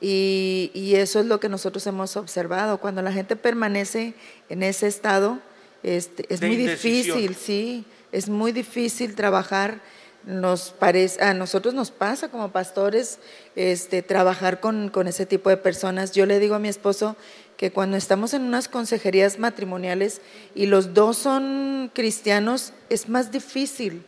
Y, 0.00 0.70
y 0.72 0.94
eso 0.94 1.20
es 1.20 1.26
lo 1.26 1.38
que 1.38 1.50
nosotros 1.50 1.86
hemos 1.86 2.16
observado. 2.16 2.78
Cuando 2.78 3.02
la 3.02 3.12
gente 3.12 3.36
permanece 3.36 4.14
en 4.48 4.62
ese 4.62 4.86
estado, 4.86 5.38
este, 5.82 6.24
es 6.32 6.40
De 6.40 6.46
muy 6.46 6.56
indecisión. 6.56 7.18
difícil, 7.18 7.34
sí, 7.36 7.84
es 8.10 8.30
muy 8.30 8.52
difícil 8.52 9.14
trabajar. 9.14 9.80
Nos 10.26 10.70
parece, 10.76 11.22
a 11.22 11.34
nosotros 11.34 11.72
nos 11.72 11.92
pasa 11.92 12.28
como 12.28 12.50
pastores 12.50 13.20
este, 13.54 14.02
trabajar 14.02 14.58
con, 14.58 14.88
con 14.88 15.06
ese 15.06 15.24
tipo 15.24 15.50
de 15.50 15.56
personas. 15.56 16.10
Yo 16.12 16.26
le 16.26 16.40
digo 16.40 16.56
a 16.56 16.58
mi 16.58 16.68
esposo 16.68 17.14
que 17.56 17.70
cuando 17.70 17.96
estamos 17.96 18.34
en 18.34 18.42
unas 18.42 18.66
consejerías 18.68 19.38
matrimoniales 19.38 20.20
y 20.54 20.66
los 20.66 20.94
dos 20.94 21.16
son 21.16 21.90
cristianos, 21.94 22.72
es 22.90 23.08
más 23.08 23.30
difícil 23.30 24.04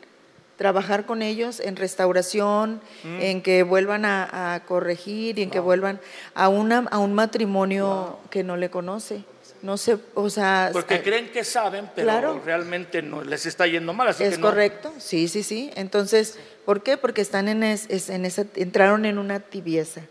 trabajar 0.57 1.07
con 1.07 1.23
ellos 1.23 1.61
en 1.61 1.77
restauración, 1.77 2.81
Mm. 3.05 3.21
en 3.21 3.43
que 3.43 3.63
vuelvan 3.63 4.05
a, 4.05 4.55
a 4.55 4.65
corregir 4.65 5.39
y 5.39 5.43
en 5.45 5.51
que 5.51 5.61
vuelvan 5.61 6.01
a, 6.35 6.49
una, 6.49 6.79
a 6.91 6.99
un 6.99 7.15
matrimonio 7.15 8.19
que 8.31 8.43
no 8.43 8.57
le 8.57 8.69
conoce. 8.69 9.23
No 9.63 9.77
sé, 9.77 9.99
o 10.15 10.31
sea... 10.31 10.71
Porque 10.73 10.97
eh, 10.97 11.03
creen 11.03 11.31
que 11.33 11.43
saben, 11.45 11.91
pero 11.95 12.07
Claro. 12.07 12.43
realmente 12.45 13.03
no 13.03 13.23
les 13.25 13.45
está 13.47 13.67
yendo 13.67 13.93
mal. 13.93 14.09
Así 14.09 14.23
es 14.23 14.35
que 14.35 14.39
no. 14.39 14.47
correcto, 14.49 14.93
sí, 14.99 15.27
sí, 15.29 15.43
sí. 15.43 15.71
Entonces, 15.75 16.39
¿por 16.65 16.83
qué? 16.83 16.97
Porque 16.97 17.21
están 17.21 17.49
en, 17.49 17.63
es- 17.65 17.87
es- 17.91 18.09
en 18.09 18.25
esa, 18.25 18.45
entraron 18.55 19.05
en 19.05 19.19
una 19.19 19.41
tibieza 19.41 20.03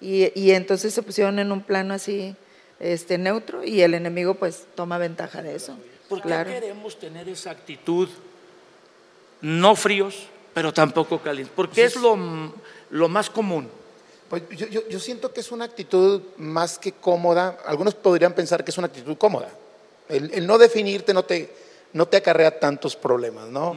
y, 0.00 0.32
y 0.38 0.50
entonces 0.52 0.92
se 0.92 1.02
pusieron 1.02 1.38
en 1.38 1.52
un 1.52 1.62
plano 1.62 1.94
así, 1.94 2.34
este, 2.80 3.16
neutro 3.16 3.62
y 3.64 3.80
el 3.82 3.94
enemigo 3.94 4.34
pues 4.34 4.66
toma 4.74 4.98
ventaja 4.98 5.40
de 5.42 5.54
eso. 5.54 5.76
¿Por 6.08 6.20
qué 6.22 6.28
claro. 6.28 6.50
queremos 6.50 6.98
tener 6.98 7.28
esa 7.28 7.50
actitud? 7.52 8.08
No 9.40 9.76
fríos, 9.76 10.26
pero 10.54 10.72
tampoco 10.72 11.20
calientes. 11.20 11.52
Porque 11.54 11.84
es 11.84 11.96
lo, 11.96 12.18
lo 12.90 13.08
más 13.08 13.30
común. 13.30 13.68
Pues 14.28 14.42
yo, 14.50 14.66
yo- 14.66 14.88
yo 14.88 14.98
siento 15.00 15.32
que 15.32 15.40
es 15.40 15.52
una 15.52 15.64
actitud 15.64 16.20
más 16.36 16.78
que 16.78 16.92
cómoda. 16.92 17.58
Algunos 17.66 17.94
podrían 17.94 18.32
pensar 18.34 18.64
que 18.64 18.70
es 18.70 18.78
una 18.78 18.88
actitud 18.88 19.16
cómoda. 19.16 19.48
El, 20.08 20.32
el 20.34 20.46
no 20.46 20.58
definirte 20.58 21.12
no 21.14 21.24
te, 21.24 21.50
no 21.92 22.06
te 22.06 22.16
acarrea 22.16 22.58
tantos 22.58 22.96
problemas, 22.96 23.48
¿no? 23.48 23.74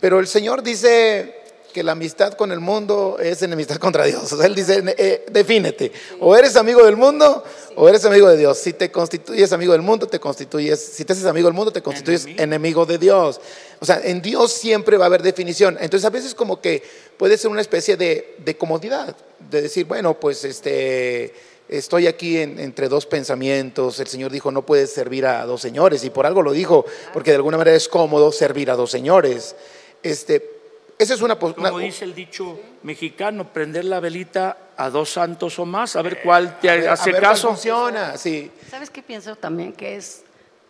Pero 0.00 0.18
el 0.20 0.26
Señor 0.26 0.62
dice 0.62 1.40
que 1.72 1.82
la 1.82 1.92
amistad 1.92 2.34
con 2.34 2.52
el 2.52 2.60
mundo 2.60 3.16
es 3.18 3.40
enemistad 3.42 3.76
contra 3.76 4.04
Dios. 4.04 4.30
O 4.30 4.36
sea, 4.36 4.44
Él 4.46 4.54
dice, 4.54 4.82
eh, 4.98 5.24
defínete. 5.30 5.90
O 6.20 6.36
eres 6.36 6.56
amigo 6.56 6.84
del 6.84 6.96
mundo 6.98 7.42
o 7.76 7.88
eres 7.88 8.04
amigo 8.04 8.28
de 8.28 8.36
Dios. 8.36 8.58
Si 8.58 8.74
te 8.74 8.90
constituyes 8.92 9.50
amigo 9.54 9.72
del 9.72 9.80
mundo, 9.80 10.06
te 10.06 10.20
constituyes, 10.20 10.78
si 10.84 11.06
te 11.06 11.14
haces 11.14 11.24
amigo 11.24 11.46
del 11.48 11.54
mundo, 11.54 11.72
te 11.72 11.80
constituyes 11.80 12.24
Enemigo. 12.24 12.42
enemigo 12.42 12.86
de 12.86 12.98
Dios. 12.98 13.40
O 13.80 13.86
sea, 13.86 14.00
en 14.04 14.20
Dios 14.20 14.52
siempre 14.52 14.98
va 14.98 15.04
a 15.04 15.06
haber 15.06 15.22
definición. 15.22 15.78
Entonces, 15.80 16.04
a 16.04 16.10
veces 16.10 16.34
como 16.34 16.60
que 16.60 16.82
puede 17.16 17.38
ser 17.38 17.50
una 17.50 17.62
especie 17.62 17.96
de, 17.96 18.34
de 18.44 18.54
comodidad, 18.58 19.16
de 19.52 19.62
decir, 19.62 19.86
bueno, 19.86 20.18
pues 20.18 20.44
este, 20.44 21.32
estoy 21.68 22.06
aquí 22.08 22.38
en- 22.38 22.58
entre 22.58 22.88
dos 22.88 23.06
pensamientos. 23.06 24.00
El 24.00 24.08
Señor 24.08 24.32
dijo, 24.32 24.50
no 24.50 24.62
puedes 24.66 24.92
servir 24.92 25.26
a 25.26 25.44
dos 25.46 25.60
señores, 25.60 26.02
y 26.04 26.10
por 26.10 26.26
algo 26.26 26.42
lo 26.42 26.52
dijo, 26.52 26.84
porque 27.12 27.30
de 27.30 27.36
alguna 27.36 27.58
manera 27.58 27.76
es 27.76 27.88
cómodo 27.88 28.32
servir 28.32 28.70
a 28.70 28.74
dos 28.76 28.90
señores. 28.90 29.54
Este, 30.02 30.50
esa 30.98 31.14
es 31.14 31.22
una, 31.22 31.38
pos- 31.38 31.54
Como 31.54 31.68
una- 31.68 31.78
dice 31.84 32.04
el 32.04 32.14
dicho 32.14 32.58
mexicano, 32.82 33.52
prender 33.52 33.84
la 33.84 34.00
velita 34.00 34.56
a 34.76 34.90
dos 34.90 35.10
santos 35.10 35.58
o 35.58 35.66
más, 35.66 35.94
a 35.96 36.02
ver 36.02 36.22
cuál 36.22 36.58
te 36.58 36.70
a 36.70 36.74
ver- 36.76 36.88
a 36.88 36.92
hace 36.94 37.12
ver 37.12 37.20
cuál 37.20 37.32
caso. 37.32 37.48
funciona, 37.48 38.16
sí. 38.16 38.50
¿Sabes 38.70 38.90
qué 38.90 39.02
pienso 39.02 39.36
también? 39.36 39.72
Que 39.74 39.96
es 39.96 40.22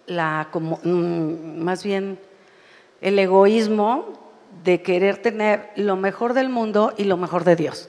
la 0.06 0.48
como 0.50 0.80
mm, 0.82 1.62
más 1.62 1.84
bien 1.84 2.18
el 3.00 3.18
egoísmo 3.18 4.20
de 4.64 4.82
querer 4.82 5.16
tener 5.22 5.70
lo 5.76 5.96
mejor 5.96 6.34
del 6.34 6.48
mundo 6.48 6.92
y 6.96 7.04
lo 7.04 7.16
mejor 7.16 7.44
de 7.44 7.56
Dios. 7.56 7.88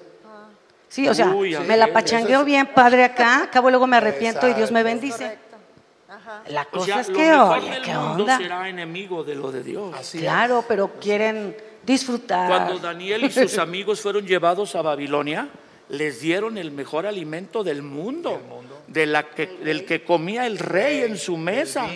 Sí, 0.93 1.09
o 1.09 1.13
sea, 1.15 1.29
Uy, 1.29 1.57
me 1.67 1.75
la 1.75 1.87
pachangueo 1.91 2.41
es- 2.41 2.45
bien 2.45 2.67
padre 2.67 3.03
acá, 3.03 3.45
acabo 3.45 3.71
luego 3.71 3.87
me 3.87 3.97
arrepiento 3.97 4.47
y 4.47 4.53
Dios 4.53 4.71
me 4.71 4.83
bendice. 4.83 5.39
La 6.49 6.61
O 6.61 6.69
cosa 6.69 6.85
sea, 6.85 6.99
es 7.01 7.09
que, 7.09 7.33
oye, 7.33 7.81
¿qué 7.83 7.93
mundo 7.95 8.23
onda? 8.23 8.37
será 8.37 8.69
enemigo 8.69 9.23
de 9.23 9.33
lo 9.33 9.51
de 9.51 9.63
Dios. 9.63 9.91
Así 9.97 10.19
es. 10.19 10.23
Claro, 10.23 10.63
pero 10.67 10.91
quieren 11.01 11.57
disfrutar. 11.81 12.47
Cuando 12.47 12.77
Daniel 12.77 13.23
y 13.23 13.31
sus 13.31 13.57
amigos 13.57 14.01
fueron 14.01 14.27
llevados 14.27 14.75
a 14.75 14.83
Babilonia, 14.83 15.49
les 15.89 16.21
dieron 16.21 16.59
el 16.59 16.69
mejor 16.69 17.07
alimento 17.07 17.63
del 17.63 17.81
mundo, 17.81 18.39
de 18.93 19.07
la 19.07 19.29
que, 19.29 19.47
del 19.47 19.85
que 19.85 20.03
comía 20.03 20.45
el 20.45 20.59
rey 20.59 21.01
en 21.01 21.17
su 21.17 21.35
mesa. 21.35 21.87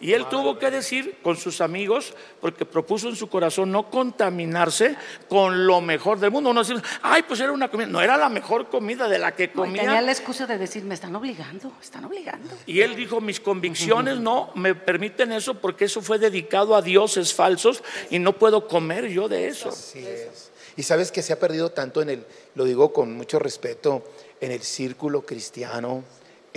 Y 0.00 0.12
él 0.12 0.26
tuvo 0.28 0.58
que 0.58 0.70
decir 0.70 1.18
con 1.22 1.36
sus 1.36 1.60
amigos, 1.60 2.14
porque 2.40 2.64
propuso 2.64 3.08
en 3.08 3.16
su 3.16 3.28
corazón 3.28 3.72
no 3.72 3.90
contaminarse 3.90 4.96
con 5.28 5.66
lo 5.66 5.80
mejor 5.80 6.20
del 6.20 6.30
mundo. 6.30 6.50
Uno 6.50 6.62
dice, 6.62 6.80
ay, 7.02 7.22
pues 7.22 7.40
era 7.40 7.52
una 7.52 7.68
comida. 7.68 7.88
No, 7.88 8.00
era 8.00 8.16
la 8.16 8.28
mejor 8.28 8.68
comida 8.68 9.08
de 9.08 9.18
la 9.18 9.34
que 9.34 9.50
No, 9.54 9.64
y 9.66 9.70
tenía 9.70 9.84
comía. 9.86 10.02
la 10.02 10.12
excusa 10.12 10.46
de 10.46 10.56
decir, 10.56 10.84
me 10.84 10.94
están 10.94 11.14
obligando, 11.16 11.70
me 11.70 11.82
están 11.82 12.04
obligando. 12.04 12.48
Y 12.64 12.80
él 12.80 12.94
dijo, 12.94 13.20
mis 13.20 13.40
convicciones 13.40 14.18
no 14.18 14.50
me 14.54 14.74
permiten 14.74 15.32
eso 15.32 15.54
porque 15.54 15.86
eso 15.86 16.00
fue 16.00 16.18
dedicado 16.18 16.76
a 16.76 16.82
dioses 16.82 17.34
falsos 17.34 17.82
y 18.10 18.18
no 18.20 18.34
puedo 18.34 18.68
comer 18.68 19.08
yo 19.08 19.28
de 19.28 19.48
eso. 19.48 19.70
Así 19.70 20.06
es. 20.06 20.52
Y 20.76 20.82
sabes 20.82 21.10
que 21.10 21.22
se 21.22 21.32
ha 21.32 21.38
perdido 21.38 21.72
tanto 21.72 22.02
en 22.02 22.10
el, 22.10 22.26
lo 22.54 22.64
digo 22.64 22.92
con 22.92 23.16
mucho 23.16 23.38
respeto, 23.38 24.04
en 24.40 24.52
el 24.52 24.60
círculo 24.60 25.22
cristiano, 25.22 26.04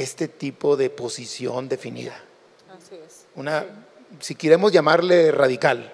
este 0.01 0.27
tipo 0.27 0.77
de 0.77 0.89
posición 0.89 1.67
definida. 1.67 2.23
Una, 3.35 3.65
si 4.19 4.35
queremos 4.35 4.71
llamarle 4.71 5.31
radical, 5.31 5.93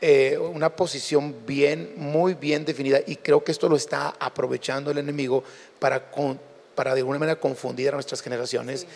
eh, 0.00 0.38
una 0.38 0.74
posición 0.74 1.34
bien, 1.46 1.94
muy 1.96 2.34
bien 2.34 2.64
definida. 2.64 3.00
Y 3.06 3.16
creo 3.16 3.42
que 3.42 3.52
esto 3.52 3.68
lo 3.68 3.76
está 3.76 4.14
aprovechando 4.18 4.90
el 4.90 4.98
enemigo 4.98 5.42
para, 5.78 6.10
con- 6.10 6.38
para 6.74 6.94
de 6.94 7.00
alguna 7.00 7.18
manera 7.18 7.38
confundir 7.40 7.88
a 7.88 7.92
nuestras 7.92 8.20
generaciones 8.22 8.86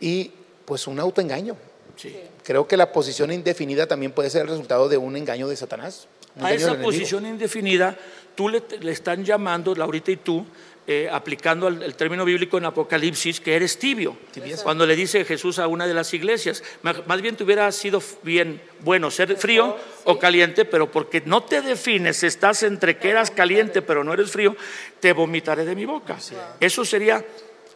y 0.00 0.30
pues 0.64 0.86
un 0.86 0.98
autoengaño. 1.00 1.56
Sí. 1.96 2.16
Creo 2.42 2.66
que 2.66 2.76
la 2.76 2.92
posición 2.92 3.32
indefinida 3.32 3.86
también 3.86 4.12
puede 4.12 4.30
ser 4.30 4.42
el 4.42 4.48
resultado 4.48 4.88
de 4.88 4.96
un 4.96 5.16
engaño 5.16 5.48
de 5.48 5.56
Satanás. 5.56 6.06
un 6.36 6.44
A 6.46 6.52
esa 6.52 6.78
posición 6.80 7.26
indefinida, 7.26 7.96
tú 8.34 8.48
le, 8.48 8.62
le 8.80 8.92
están 8.92 9.24
llamando, 9.24 9.74
Laurita 9.74 10.10
y 10.10 10.16
tú, 10.16 10.46
eh, 10.86 11.08
aplicando 11.10 11.68
el, 11.68 11.82
el 11.82 11.94
término 11.94 12.24
bíblico 12.24 12.58
en 12.58 12.64
Apocalipsis, 12.64 13.40
que 13.40 13.54
eres 13.54 13.78
tibio. 13.78 14.16
Tibieza. 14.32 14.64
Cuando 14.64 14.84
le 14.84 14.96
dice 14.96 15.24
Jesús 15.24 15.58
a 15.58 15.68
una 15.68 15.86
de 15.86 15.94
las 15.94 16.12
iglesias, 16.12 16.62
más 16.82 17.22
bien 17.22 17.36
te 17.36 17.44
hubiera 17.44 17.70
sido 17.70 18.02
bien 18.22 18.60
bueno 18.80 19.10
ser 19.10 19.36
frío 19.36 19.76
o 20.04 20.18
caliente, 20.18 20.64
pero 20.64 20.90
porque 20.90 21.22
no 21.24 21.44
te 21.44 21.62
defines, 21.62 22.24
estás 22.24 22.64
entre 22.64 22.96
que 22.98 23.10
eras 23.10 23.30
caliente 23.30 23.82
pero 23.82 24.02
no 24.02 24.12
eres 24.12 24.30
frío, 24.30 24.56
te 25.00 25.12
vomitaré 25.12 25.64
de 25.64 25.74
mi 25.76 25.84
boca. 25.84 26.16
Eso 26.58 26.84
sería 26.84 27.24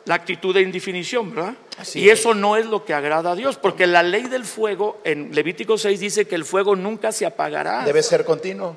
la 0.04 0.14
actitud 0.14 0.54
de 0.54 0.62
indefinición, 0.62 1.34
¿verdad? 1.34 1.54
Así 1.78 2.00
y 2.00 2.08
es. 2.08 2.20
eso 2.20 2.34
no 2.34 2.56
es 2.56 2.66
lo 2.66 2.84
que 2.84 2.94
agrada 2.94 3.32
a 3.32 3.36
Dios, 3.36 3.56
porque 3.56 3.86
la 3.86 4.02
ley 4.02 4.24
del 4.24 4.44
fuego 4.44 5.00
en 5.04 5.34
Levítico 5.34 5.78
6 5.78 6.00
dice 6.00 6.26
que 6.26 6.34
el 6.34 6.44
fuego 6.44 6.74
nunca 6.74 7.12
se 7.12 7.26
apagará. 7.26 7.84
Debe 7.84 8.02
ser 8.02 8.24
continuo. 8.24 8.76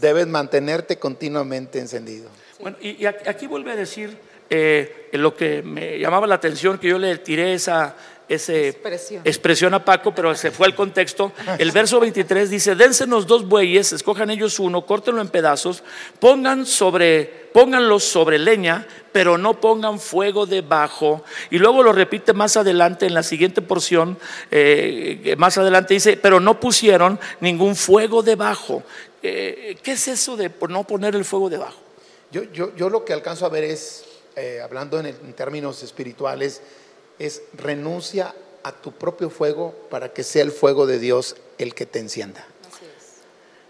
Debes 0.00 0.26
mantenerte 0.26 0.98
continuamente 0.98 1.78
encendido. 1.78 2.28
Bueno, 2.60 2.76
y, 2.80 3.02
y 3.02 3.06
aquí 3.06 3.46
vuelve 3.46 3.72
a 3.72 3.76
decir 3.76 4.16
eh, 4.50 5.08
lo 5.12 5.34
que 5.34 5.62
me 5.62 5.98
llamaba 5.98 6.26
la 6.26 6.36
atención, 6.36 6.78
que 6.78 6.88
yo 6.88 6.98
le 6.98 7.18
tiré 7.18 7.54
esa 7.54 7.96
ese 8.28 8.68
Expresión. 8.68 9.22
expresión 9.24 9.74
a 9.74 9.84
Paco, 9.84 10.14
pero 10.14 10.34
se 10.34 10.50
fue 10.50 10.66
al 10.66 10.74
contexto. 10.74 11.32
El 11.58 11.72
verso 11.72 12.00
23 12.00 12.48
dice, 12.48 12.74
dénsenos 12.74 13.26
dos 13.26 13.46
bueyes, 13.46 13.92
escojan 13.92 14.30
ellos 14.30 14.58
uno, 14.58 14.86
córtenlo 14.86 15.20
en 15.20 15.28
pedazos, 15.28 15.82
pongan 16.20 16.64
sobre, 16.64 17.24
pónganlos 17.52 18.04
sobre 18.04 18.38
leña, 18.38 18.86
pero 19.12 19.36
no 19.36 19.60
pongan 19.60 19.98
fuego 20.00 20.46
debajo. 20.46 21.22
Y 21.50 21.58
luego 21.58 21.82
lo 21.82 21.92
repite 21.92 22.32
más 22.32 22.56
adelante 22.56 23.06
en 23.06 23.14
la 23.14 23.22
siguiente 23.22 23.60
porción, 23.60 24.18
eh, 24.50 25.34
más 25.36 25.58
adelante 25.58 25.94
dice, 25.94 26.16
pero 26.16 26.40
no 26.40 26.60
pusieron 26.60 27.20
ningún 27.40 27.76
fuego 27.76 28.22
debajo. 28.22 28.82
Eh, 29.22 29.76
¿Qué 29.82 29.92
es 29.92 30.08
eso 30.08 30.36
de 30.36 30.50
no 30.68 30.84
poner 30.84 31.14
el 31.14 31.24
fuego 31.24 31.50
debajo? 31.50 31.83
Yo, 32.34 32.42
yo, 32.52 32.74
yo 32.74 32.90
lo 32.90 33.04
que 33.04 33.12
alcanzo 33.12 33.46
a 33.46 33.48
ver 33.48 33.62
es, 33.62 34.04
eh, 34.34 34.60
hablando 34.60 34.98
en, 34.98 35.06
el- 35.06 35.14
en 35.24 35.32
términos 35.34 35.84
espirituales, 35.84 36.62
es 37.20 37.42
renuncia 37.52 38.34
a 38.64 38.72
tu 38.72 38.90
propio 38.90 39.30
fuego 39.30 39.72
para 39.88 40.12
que 40.12 40.24
sea 40.24 40.42
el 40.42 40.50
fuego 40.50 40.84
de 40.84 40.98
Dios 40.98 41.36
el 41.58 41.76
que 41.76 41.86
te 41.86 42.00
encienda. 42.00 42.44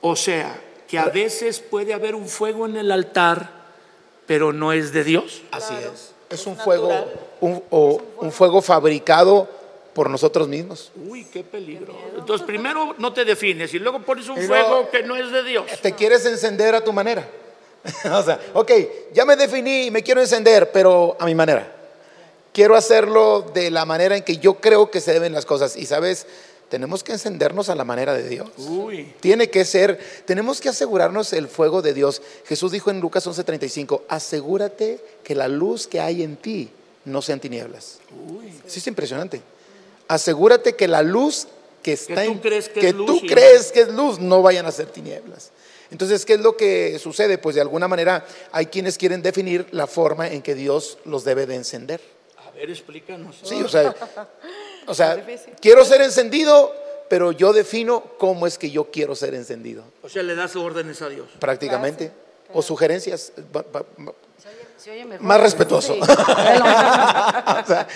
O 0.01 0.17
sea, 0.17 0.59
que 0.89 0.99
a 0.99 1.07
veces 1.11 1.61
puede 1.61 1.93
haber 1.93 2.15
un 2.15 2.27
fuego 2.27 2.65
en 2.65 2.77
el 2.79 2.91
altar, 2.91 3.51
pero 4.27 4.51
no 4.55 4.73
es 4.73 4.93
de 4.95 5.05
Dios. 5.05 5.43
Así 5.51 5.75
es. 5.75 6.13
Es 6.31 6.47
un 6.47 6.57
fuego, 6.57 6.91
un, 7.43 7.63
o 7.69 8.01
un 8.21 8.33
fuego 8.33 8.63
fabricado 8.63 9.47
por 9.93 10.09
nosotros 10.09 10.49
mismos. 10.49 10.91
Uy, 11.07 11.27
qué 11.27 11.45
peligro. 11.45 11.95
Entonces, 12.17 12.47
primero 12.47 12.95
no 12.97 13.13
te 13.13 13.27
defines 13.27 13.75
y 13.75 13.79
luego 13.79 14.01
pones 14.01 14.27
un 14.31 14.43
Y 14.43 14.47
fuego 14.47 14.89
que 14.91 15.03
no 15.03 15.17
es 15.17 15.31
de 15.31 15.43
Dios. 15.43 15.67
Te 15.83 15.93
quieres 15.93 16.25
encender 16.25 16.75
a 16.75 16.83
tu 16.83 16.95
manera. 16.95 17.29
o 18.11 18.23
sea, 18.23 18.41
ok, 18.55 18.73
ya 19.13 19.25
me 19.25 19.37
definí 19.37 19.87
y 19.87 19.91
me 19.91 20.03
quiero 20.03 20.21
encender, 20.21 20.73
pero 20.73 21.17
a 21.19 21.27
mi 21.27 21.35
manera. 21.35 21.71
Quiero 22.53 22.77
hacerlo 22.77 23.43
de 23.53 23.71
la 23.71 23.85
manera 23.85 24.17
en 24.17 24.23
que 24.23 24.39
yo 24.39 24.55
creo 24.55 24.91
que 24.91 25.01
se 25.01 25.13
deben 25.13 25.33
las 25.33 25.45
cosas. 25.45 25.77
Y 25.77 25.87
sabes, 25.87 26.27
tenemos 26.69 27.03
que 27.03 27.13
encendernos 27.13 27.69
a 27.69 27.75
la 27.75 27.85
manera 27.85 28.15
de 28.15 28.29
Dios. 28.29 28.49
Uy, 28.59 29.13
Tiene 29.21 29.51
que 29.51 29.65
ser, 29.65 29.99
tenemos 30.25 30.61
que 30.61 30.69
asegurarnos 30.69 31.33
el 31.33 31.49
fuego 31.49 31.83
de 31.83 31.95
Dios. 31.95 32.23
Jesús 32.47 32.73
dijo 32.73 32.91
en 32.91 33.01
Lucas 33.01 33.27
11:35, 33.27 34.03
asegúrate 34.09 35.01
que 35.23 35.35
la 35.35 35.49
luz 35.49 35.87
que 35.87 36.01
hay 36.01 36.23
en 36.23 36.37
ti 36.37 36.71
no 37.05 37.23
sean 37.23 37.41
tinieblas. 37.41 37.99
Sí, 38.67 38.79
es 38.79 38.87
impresionante. 38.87 39.43
Asegúrate 40.09 40.75
que 40.75 40.89
la 40.89 41.03
luz 41.03 41.49
que 41.83 41.93
está 41.93 42.25
tú 42.25 42.33
en 42.33 42.39
crees 42.39 42.69
que 42.69 42.89
es 42.89 42.95
luz 42.95 43.07
tú 43.07 43.27
crees 43.27 43.73
que 43.73 43.81
es 43.81 43.89
luz 43.89 44.19
no 44.19 44.43
vayan 44.43 44.65
a 44.67 44.73
ser 44.73 44.87
tinieblas. 44.87 45.51
Entonces, 45.95 46.25
¿qué 46.27 46.33
es 46.35 46.41
lo 46.41 46.57
que 46.57 46.99
sucede? 46.99 47.39
Pues 47.39 47.55
de 47.55 47.61
alguna 47.61 47.87
manera 47.87 48.27
hay 48.51 48.67
quienes 48.67 48.99
quieren 48.99 49.23
definir 49.23 49.69
la 49.71 49.87
forma 49.87 50.27
en 50.27 50.43
que 50.43 50.57
Dios 50.57 50.99
los 51.05 51.23
debe 51.23 51.47
de 51.47 51.55
encender. 51.55 52.01
a 52.45 52.51
ver, 52.51 52.69
explícanos. 52.69 53.37
Sí, 53.45 53.63
o 53.63 53.69
sea, 53.69 53.95
o 54.89 54.93
sea, 54.93 55.25
quiero 55.61 55.85
ser 55.85 56.01
encendido, 56.03 56.75
pero 57.09 57.31
yo 57.31 57.53
defino 57.53 58.03
cómo 58.19 58.49
es 58.49 58.59
que 58.59 58.73
yo 58.73 58.91
quiero 58.91 59.15
ser 59.15 59.37
encendido, 59.37 59.85
O 60.03 60.09
sea, 60.09 60.25
le 60.25 60.35
das 60.35 60.57
órdenes 60.57 61.01
a 61.01 61.09
Dios. 61.09 61.29
prácticamente. 61.39 62.11
O 62.53 62.61
sugerencias. 62.61 63.33
Se 64.77 64.91
oye 64.91 65.05
mejor. 65.05 65.25
Más 65.25 65.41
respetuoso. 65.41 65.95
Sí. 65.95 66.01
O 66.11 67.67
sea, 67.67 67.87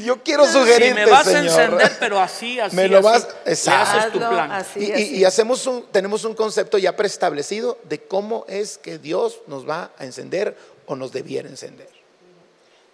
yo 0.00 0.22
quiero 0.22 0.46
Si 0.46 0.52
sugerirte, 0.52 0.94
me 0.94 1.06
vas 1.10 1.26
a 1.26 1.30
Señor. 1.30 1.44
encender, 1.46 1.92
pero 2.00 2.20
así, 2.20 2.58
así, 2.60 2.74
Me 2.76 2.88
lo 2.88 2.98
así, 2.98 3.04
vas- 3.06 3.28
Exacto. 3.46 3.98
haces 3.98 4.12
tu 4.12 4.18
plan. 4.18 4.52
así. 4.52 4.80
Y, 4.80 4.92
y- 5.02 5.16
y 5.20 5.24
hacemos 5.24 5.66
un, 5.66 5.84
tenemos 5.92 6.24
un 6.24 6.34
concepto 6.34 6.78
ya 6.78 6.96
preestablecido 6.96 7.78
de 7.84 8.00
cómo 8.00 8.44
es 8.48 8.78
que 8.78 8.98
Dios 8.98 9.38
nos 9.46 9.68
va 9.68 9.90
a 9.98 10.04
encender 10.04 10.56
o 10.86 10.96
nos 10.96 11.12
debiera 11.12 11.48
encender. 11.48 11.88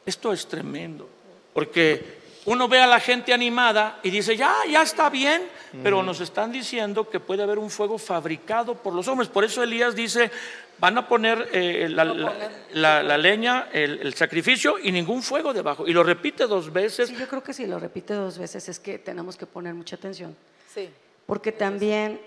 Esto 0.05 0.33
es 0.33 0.47
tremendo, 0.47 1.09
porque 1.53 2.05
uno 2.47 2.69
ve 2.69 2.81
a 2.81 2.87
la 2.87 3.01
gente 3.01 3.33
animada 3.35 4.01
y 4.03 4.11
dice, 4.11 4.37
ya, 4.37 4.55
ya 4.71 4.83
está 4.83 5.11
bien, 5.11 5.43
pero 5.83 6.03
nos 6.03 6.21
están 6.21 6.51
diciendo 6.53 7.09
que 7.11 7.21
puede 7.21 7.43
haber 7.43 7.59
un 7.59 7.71
fuego 7.71 7.99
fabricado 7.99 8.75
por 8.75 8.95
los 8.95 9.07
hombres. 9.09 9.29
Por 9.29 9.45
eso 9.45 9.63
Elías 9.63 9.95
dice, 9.95 10.31
van 10.79 10.97
a 10.97 11.07
poner 11.09 11.49
eh, 11.53 11.89
la, 11.91 12.05
la- 12.05 12.33
la- 12.73 13.03
la 13.03 13.19
leña, 13.19 13.69
el, 13.73 13.99
el 14.01 14.15
sacrificio 14.15 14.79
y 14.79 14.93
ningún 14.93 15.23
fuego 15.23 15.53
debajo. 15.53 15.87
Y 15.87 15.93
lo 15.93 16.03
repite 16.03 16.47
dos 16.47 16.73
veces. 16.73 17.09
Sí, 17.09 17.17
yo 17.17 17.27
creo 17.29 17.43
que 17.43 17.53
si 17.53 17.67
lo 17.67 17.79
repite 17.79 18.15
dos 18.15 18.39
veces 18.39 18.69
es 18.69 18.79
que 18.79 18.99
tenemos 18.99 19.37
que 19.37 19.47
poner 19.47 19.75
mucha 19.75 19.97
atención. 19.97 20.37
Sí. 20.73 20.89
Porque 21.27 21.51
también 21.53 22.21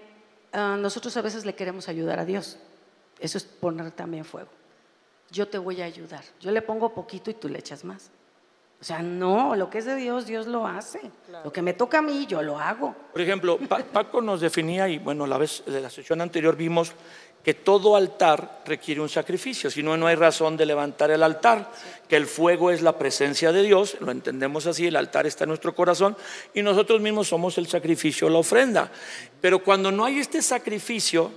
ah, 0.51 0.75
nosotros 0.79 1.15
a 1.17 1.21
veces 1.21 1.45
le 1.45 1.55
queremos 1.55 1.87
ayudar 1.87 2.19
a 2.19 2.25
Dios. 2.25 2.57
Eso 3.19 3.37
es 3.37 3.43
poner 3.45 3.91
también 3.91 4.25
fuego. 4.25 4.49
Yo 5.31 5.47
te 5.47 5.57
voy 5.57 5.81
a 5.81 5.85
ayudar. 5.85 6.23
Yo 6.41 6.51
le 6.51 6.61
pongo 6.61 6.93
poquito 6.93 7.29
y 7.31 7.35
tú 7.35 7.47
le 7.49 7.59
echas 7.59 7.83
más. 7.85 8.09
O 8.81 8.83
sea, 8.83 9.01
no, 9.01 9.55
lo 9.55 9.69
que 9.69 9.79
es 9.79 9.85
de 9.85 9.95
Dios, 9.95 10.25
Dios 10.25 10.47
lo 10.47 10.65
hace. 10.65 11.01
Lo 11.43 11.51
que 11.51 11.61
me 11.61 11.73
toca 11.73 11.97
a 11.99 12.01
mí, 12.01 12.25
yo 12.27 12.41
lo 12.41 12.57
hago. 12.57 12.95
Por 13.11 13.21
ejemplo, 13.21 13.57
Pa- 13.57 13.79
Paco 13.83 14.21
nos 14.21 14.39
definía, 14.39 14.87
y 14.87 14.99
bueno, 14.99 15.27
la 15.27 15.37
vez 15.37 15.63
de 15.65 15.81
la 15.81 15.89
sesión 15.89 16.21
anterior 16.21 16.55
vimos 16.55 16.93
que 17.43 17.53
todo 17.53 17.95
altar 17.97 18.61
requiere 18.65 18.99
un 19.01 19.09
sacrificio, 19.09 19.69
si 19.71 19.81
no, 19.81 19.95
no 19.97 20.07
hay 20.07 20.15
razón 20.15 20.55
de 20.57 20.65
levantar 20.65 21.09
el 21.11 21.23
altar, 21.23 21.71
que 22.07 22.15
el 22.17 22.25
fuego 22.27 22.69
es 22.71 22.81
la 22.81 22.97
presencia 22.97 23.51
de 23.53 23.63
Dios, 23.63 23.97
lo 24.01 24.11
entendemos 24.11 24.65
así, 24.67 24.87
el 24.87 24.95
altar 24.97 25.25
está 25.25 25.45
en 25.45 25.49
nuestro 25.49 25.73
corazón 25.73 26.17
y 26.53 26.61
nosotros 26.61 26.99
mismos 27.01 27.29
somos 27.29 27.57
el 27.57 27.67
sacrificio, 27.67 28.29
la 28.29 28.39
ofrenda. 28.39 28.91
Pero 29.39 29.63
cuando 29.63 29.89
no 29.91 30.03
hay 30.05 30.19
este 30.19 30.41
sacrificio, 30.41 31.31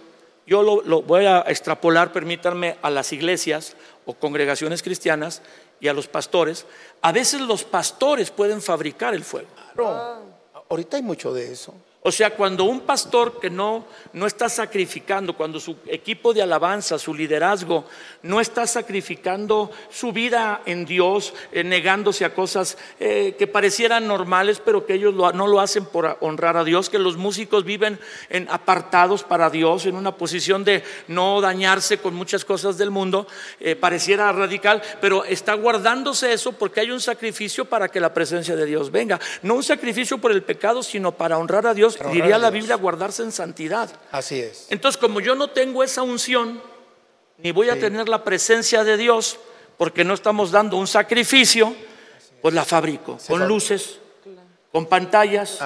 yo 0.44 0.62
lo, 0.64 0.82
lo 0.82 1.02
voy 1.02 1.24
a 1.24 1.40
extrapolar, 1.46 2.12
permítanme, 2.12 2.76
a 2.82 2.90
las 2.90 3.12
iglesias 3.12 3.76
o 4.04 4.14
congregaciones 4.14 4.82
cristianas 4.82 5.40
y 5.82 5.88
a 5.88 5.92
los 5.92 6.06
pastores, 6.06 6.64
a 7.02 7.10
veces 7.10 7.40
los 7.40 7.64
pastores 7.64 8.30
pueden 8.30 8.62
fabricar 8.62 9.14
el 9.14 9.24
fuego. 9.24 9.48
Claro. 9.74 10.22
Ahorita 10.70 10.96
hay 10.96 11.02
mucho 11.02 11.34
de 11.34 11.52
eso. 11.52 11.74
O 12.04 12.10
sea, 12.10 12.30
cuando 12.30 12.64
un 12.64 12.80
pastor 12.80 13.38
que 13.38 13.48
no, 13.48 13.84
no 14.12 14.26
está 14.26 14.48
sacrificando, 14.48 15.34
cuando 15.36 15.60
su 15.60 15.76
equipo 15.86 16.34
de 16.34 16.42
alabanza, 16.42 16.98
su 16.98 17.14
liderazgo, 17.14 17.84
no 18.22 18.40
está 18.40 18.66
sacrificando 18.66 19.70
su 19.88 20.12
vida 20.12 20.62
en 20.66 20.84
Dios, 20.84 21.32
eh, 21.52 21.62
negándose 21.62 22.24
a 22.24 22.34
cosas 22.34 22.76
eh, 22.98 23.36
que 23.38 23.46
parecieran 23.46 24.08
normales, 24.08 24.60
pero 24.64 24.84
que 24.84 24.94
ellos 24.94 25.14
lo- 25.14 25.32
no 25.32 25.46
lo 25.46 25.60
hacen 25.60 25.84
por 25.84 26.18
honrar 26.20 26.56
a 26.56 26.64
Dios, 26.64 26.90
que 26.90 26.98
los 26.98 27.16
músicos 27.16 27.64
viven 27.64 28.00
en, 28.30 28.48
apartados 28.50 29.22
para 29.22 29.48
Dios, 29.48 29.86
en 29.86 29.94
una 29.94 30.16
posición 30.16 30.64
de 30.64 30.82
no 31.06 31.40
dañarse 31.40 31.98
con 31.98 32.14
muchas 32.16 32.44
cosas 32.44 32.78
del 32.78 32.90
mundo, 32.90 33.28
eh, 33.60 33.76
pareciera 33.76 34.32
radical, 34.32 34.82
pero 35.00 35.24
está 35.24 35.54
guardándose 35.54 36.32
eso 36.32 36.50
porque 36.50 36.80
hay 36.80 36.90
un 36.90 37.00
sacrificio 37.00 37.64
para 37.64 37.88
que 37.88 38.00
la 38.00 38.12
presencia 38.12 38.56
de 38.56 38.66
Dios 38.66 38.90
venga. 38.90 39.20
No 39.42 39.54
un 39.54 39.62
sacrificio 39.62 40.18
por 40.18 40.32
el 40.32 40.42
pecado, 40.42 40.82
sino 40.82 41.12
para 41.12 41.38
honrar 41.38 41.64
a 41.68 41.74
Dios. 41.74 41.91
Diría 42.12 42.38
la. 42.38 42.50
Biblia 42.50 42.76
guardarse 42.76 43.22
en 43.22 43.32
santidad. 43.32 43.90
Así 44.10 44.38
es. 44.40 44.66
Entonces, 44.70 44.98
como 45.00 45.20
yo 45.20 45.34
no 45.34 45.48
tengo 45.50 45.82
esa 45.82 46.02
unción, 46.02 46.62
ni 47.38 47.50
voy 47.52 47.68
a 47.70 47.78
tener 47.78 48.08
la 48.08 48.22
presencia 48.24 48.84
de 48.84 48.96
Dios, 48.96 49.38
porque 49.76 50.04
no 50.04 50.14
estamos 50.14 50.50
dando 50.50 50.76
un 50.76 50.86
sacrificio, 50.86 51.74
pues 52.40 52.54
la 52.54 52.64
fabrico 52.64 53.18
Se 53.18 53.32
con 53.32 53.46
luces, 53.48 53.98
con 54.70 54.86
pantallas, 54.86 55.58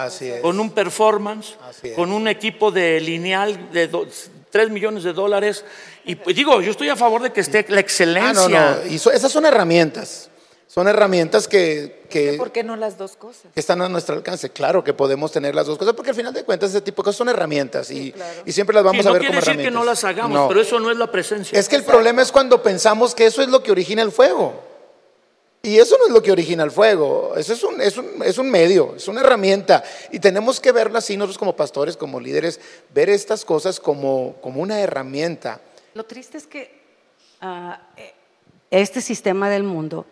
con 0.43 0.59
un 0.61 0.71
performance, 0.73 1.57
con 1.95 2.13
un 2.13 2.29
equipo 2.29 2.71
de 2.71 3.01
lineal 3.01 3.71
de 3.73 3.89
3 4.51 4.71
millones 4.71 5.03
de 5.05 5.13
dólares. 5.13 5.65
Y 6.05 6.15
pues, 6.17 6.35
digo, 6.35 6.61
yo 6.63 6.71
estoy 6.71 6.89
a 6.89 6.97
favor 6.97 7.23
de 7.23 7.33
que 7.33 7.41
esté 7.41 7.65
la 7.69 7.77
Ah, 7.77 7.81
excelencia. 7.81 8.49
no, 8.49 8.85
no. 8.85 8.87
Y 8.93 8.99
so- 8.99 9.11
esas 9.13 9.31
son 9.31 9.45
herramientas. 9.45 10.31
Son 10.79 10.87
herramientas 10.89 11.49
que, 11.49 12.03
que, 12.11 12.35
¿Por 12.35 12.53
qué 12.53 12.63
no 12.63 12.77
las 12.77 12.99
dos 12.99 13.17
cosas? 13.17 13.51
que 13.55 13.59
están 13.61 13.81
a 13.81 13.89
nuestro 13.89 14.15
alcance. 14.15 14.51
Claro 14.51 14.85
que 14.85 14.93
podemos 14.93 15.33
tener 15.33 15.55
las 15.55 15.67
dos 15.67 15.79
cosas, 15.79 15.95
porque 15.95 16.11
al 16.11 16.17
final 16.17 16.35
de 16.35 16.45
cuentas 16.45 16.69
ese 16.69 16.83
tipo 16.83 17.01
de 17.01 17.07
cosas 17.07 17.17
son 17.17 17.31
herramientas 17.31 17.91
y, 17.91 18.13
claro. 18.13 18.43
y 18.45 18.53
siempre 18.53 18.75
las 18.75 18.85
vamos 18.85 19.01
Sí, 19.03 19.09
a 19.09 19.11
no 19.11 19.13
ver 19.15 19.21
quiere 19.23 19.33
como 19.33 19.41
decir 19.41 19.53
herramientas. 19.53 19.73
que 19.73 19.79
no 19.79 19.85
las 19.87 20.05
hagamos, 20.05 20.33
No. 20.39 20.49
pero 20.49 20.61
eso 20.61 20.79
no 20.79 20.91
es 20.91 20.99
la 20.99 21.11
presencia. 21.11 21.59
Es 21.59 21.67
que 21.71 21.77
el 21.77 21.83
problema 21.83 22.21
es 22.21 22.31
cuando 22.31 22.63
pensamos 22.63 23.15
que 23.15 23.25
eso 23.25 23.41
es 23.41 23.49
lo 23.49 23.63
que 23.63 23.71
origina 23.73 24.03
el 24.03 24.13
fuego. 24.13 24.53
Y 25.63 25.79
eso 25.79 25.97
no 25.97 26.09
es 26.09 26.13
lo 26.13 26.23
que 26.23 26.31
origina 26.31 26.63
el 26.63 26.71
fuego, 26.71 27.33
eso 27.39 27.55
es 27.55 27.63
un, 27.65 27.81
es 27.81 27.97
un, 27.97 28.23
es 28.23 28.37
un 28.37 28.51
medio, 28.51 28.97
es 28.97 29.09
una 29.09 29.23
herramienta. 29.23 29.83
Y 30.13 30.19
tenemos 30.21 30.61
que 30.61 30.73
verla 30.73 30.99
así 30.99 31.17
nosotros 31.17 31.39
como 31.39 31.57
pastores, 31.57 31.97
como 31.97 32.21
líderes, 32.21 32.61
ver 32.95 33.09
estas 33.09 33.47
cosas 33.47 33.81
como, 33.81 34.37
como 34.43 34.61
una 34.61 34.79
herramienta. 34.79 35.59
Lo 35.95 36.05
triste 36.05 36.37
es 36.37 36.47
que 36.47 36.83
ah, 37.41 37.81
eh, 37.97 38.13
este 38.71 39.01
sistema 39.01 39.49
del 39.49 39.63
mundo 39.63 40.05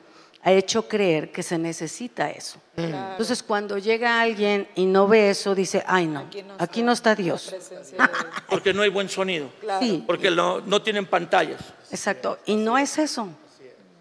ha 0.47 0.53
hecho 0.53 0.87
creer 0.87 1.33
que 1.33 1.43
se 1.43 1.57
necesita 1.59 2.31
eso. 2.31 2.61
Entonces, 2.77 3.43
cuando 3.43 3.79
llega 3.79 4.21
alguien 4.21 4.69
y 4.75 4.85
no 4.85 5.09
ve 5.09 5.31
eso, 5.31 5.55
dice, 5.55 5.83
ay 5.87 6.07
no, 6.07 6.29
aquí 6.59 6.83
no, 6.83 6.93
está 6.93 7.15
Dios. 7.15 7.55
Porque 8.49 8.75
no 8.75 8.83
hay 8.83 8.91
buen 8.91 9.09
sonido, 9.09 9.49
Claro. 9.61 9.85
Sí, 9.85 10.05
porque 10.07 10.31
no, 10.31 10.61
no 10.61 10.83
tienen 10.83 11.07
pantallas. 11.07 11.61
exacto. 11.91 12.39
Y 12.47 12.57
no 12.57 12.77
es 12.79 12.99
eso. 12.99 13.29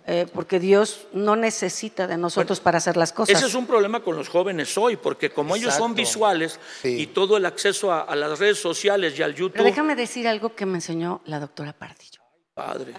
Eh, 0.06 0.27
porque 0.34 0.60
Dios 0.60 1.08
no 1.13 1.38
necesita 1.38 2.08
de 2.08 2.17
nosotros 2.17 2.60
para 2.60 2.77
hacer 2.79 2.97
las 2.97 3.13
cosas. 3.13 3.38
Ese 3.38 3.45
es 3.47 3.56
un 3.56 3.65
problema 3.65 4.01
con 4.01 4.17
los 4.17 4.27
jóvenes 4.27 4.77
hoy, 4.77 4.97
porque 4.97 5.29
como 5.29 5.56
ellos 5.56 5.73
son 5.73 5.95
visuales 5.95 6.60
Sí. 6.82 7.03
y 7.03 7.08
todo 7.08 7.38
el 7.38 7.45
acceso 7.45 7.89
a, 7.89 8.01
a 8.01 8.13
las 8.17 8.38
redes 8.38 8.60
sociales 8.60 9.17
y 9.17 9.23
al 9.23 9.32
Pero 9.34 9.47
YouTube, 9.47 9.63
déjame 9.63 9.95
decir 9.95 10.27
algo 10.27 10.53
que 10.56 10.65
me 10.65 10.75
enseñó 10.75 11.21
la 11.23 11.39
doctora 11.39 11.71
Pardillo. 11.71 12.19
padre. 12.53 12.95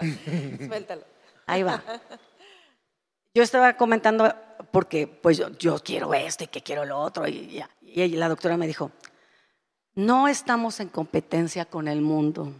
Suéltalo. 0.66 1.02
Ahí 1.46 1.62
va. 1.62 1.80
Yo 3.38 3.44
estaba 3.44 3.76
comentando 3.76 4.34
porque 4.72 5.06
pues 5.06 5.40
yo, 5.60 5.78
quiero 5.84 6.12
esto 6.12 6.42
y 6.42 6.48
que 6.48 6.60
quiero 6.60 6.84
lo 6.84 6.98
otro 6.98 7.28
y, 7.28 7.62
la 7.80 8.28
doctora 8.28 8.56
me 8.56 8.66
dijo, 8.66 8.90
no 9.94 10.26
estamos 10.26 10.80
en 10.80 10.88
competencia 10.88 11.64
con 11.64 11.86
el 11.86 12.00
mundo. 12.00 12.52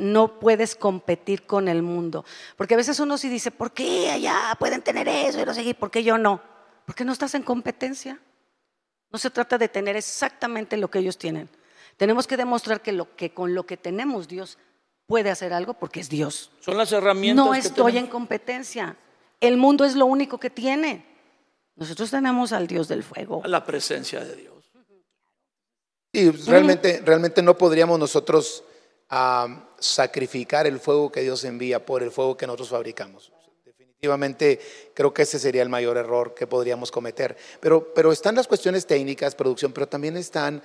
No 0.00 0.40
puedes 0.40 0.74
competir 0.76 1.46
con 1.46 1.68
el 1.68 1.82
mundo. 1.82 2.24
Porque 2.56 2.72
a 2.72 2.78
veces 2.78 2.98
uno 3.00 3.18
sí 3.18 3.28
dice, 3.28 3.50
¿por 3.50 3.72
qué 3.74 4.10
allá 4.12 4.56
pueden 4.58 4.80
tener 4.80 5.08
eso 5.08 5.42
y 5.42 5.44
no 5.44 5.52
sé? 5.52 5.74
¿Por 5.74 5.90
qué 5.90 6.02
yo 6.02 6.16
no? 6.16 6.40
Porque 6.86 7.04
no 7.04 7.12
estás 7.12 7.34
en 7.34 7.42
competencia. 7.42 8.18
No 9.10 9.18
se 9.18 9.28
trata 9.28 9.58
de 9.58 9.68
tener 9.68 9.94
exactamente 9.94 10.78
lo 10.78 10.90
que 10.90 11.00
ellos 11.00 11.18
tienen. 11.18 11.50
Tenemos 11.98 12.26
que 12.26 12.38
demostrar 12.38 12.80
que 12.80 13.34
con 13.34 13.54
lo 13.54 13.66
que 13.66 13.76
tenemos 13.76 14.26
Dios 14.26 14.56
puede 15.10 15.28
hacer 15.28 15.52
algo 15.52 15.74
porque 15.74 15.98
es 15.98 16.08
Dios. 16.08 16.52
Son 16.60 16.78
las 16.78 16.92
herramientas 16.92 17.44
No 17.44 17.50
que 17.50 17.58
estoy 17.58 17.98
en 17.98 18.06
competencia. 18.06 18.96
El 19.40 19.56
mundo 19.56 19.84
es 19.84 19.96
lo 19.96 20.06
único 20.06 20.38
que 20.38 20.50
tiene. 20.50 21.04
Nosotros 21.74 22.12
tenemos 22.12 22.52
al 22.52 22.68
Dios 22.68 22.86
del 22.86 23.02
fuego. 23.02 23.42
a 23.44 23.48
la 23.48 23.64
presencia 23.66 24.24
de 24.24 24.36
Dios. 24.36 24.54
Y 26.12 26.30
realmente, 26.30 27.02
realmente 27.04 27.42
no 27.42 27.58
podríamos 27.58 27.98
nosotros 27.98 28.62
ah, 29.08 29.68
sacrificar 29.80 30.68
el 30.68 30.78
fuego 30.78 31.10
que 31.10 31.22
Dios 31.22 31.42
envía 31.42 31.84
por 31.84 32.04
el 32.04 32.12
fuego 32.12 32.36
que 32.36 32.46
nosotros 32.46 32.68
fabricamos. 32.68 33.32
Definitivamente 33.64 34.60
creo 34.94 35.12
que 35.12 35.22
ese 35.22 35.40
sería 35.40 35.62
el 35.62 35.68
mayor 35.68 35.96
error 35.96 36.34
que 36.34 36.46
podríamos 36.46 36.92
cometer. 36.92 37.36
Pero, 37.58 37.92
pero 37.94 38.12
están 38.12 38.36
las 38.36 38.46
cuestiones 38.46 38.86
técnicas, 38.86 39.34
producción, 39.34 39.72
pero 39.72 39.88
también 39.88 40.16
están 40.16 40.62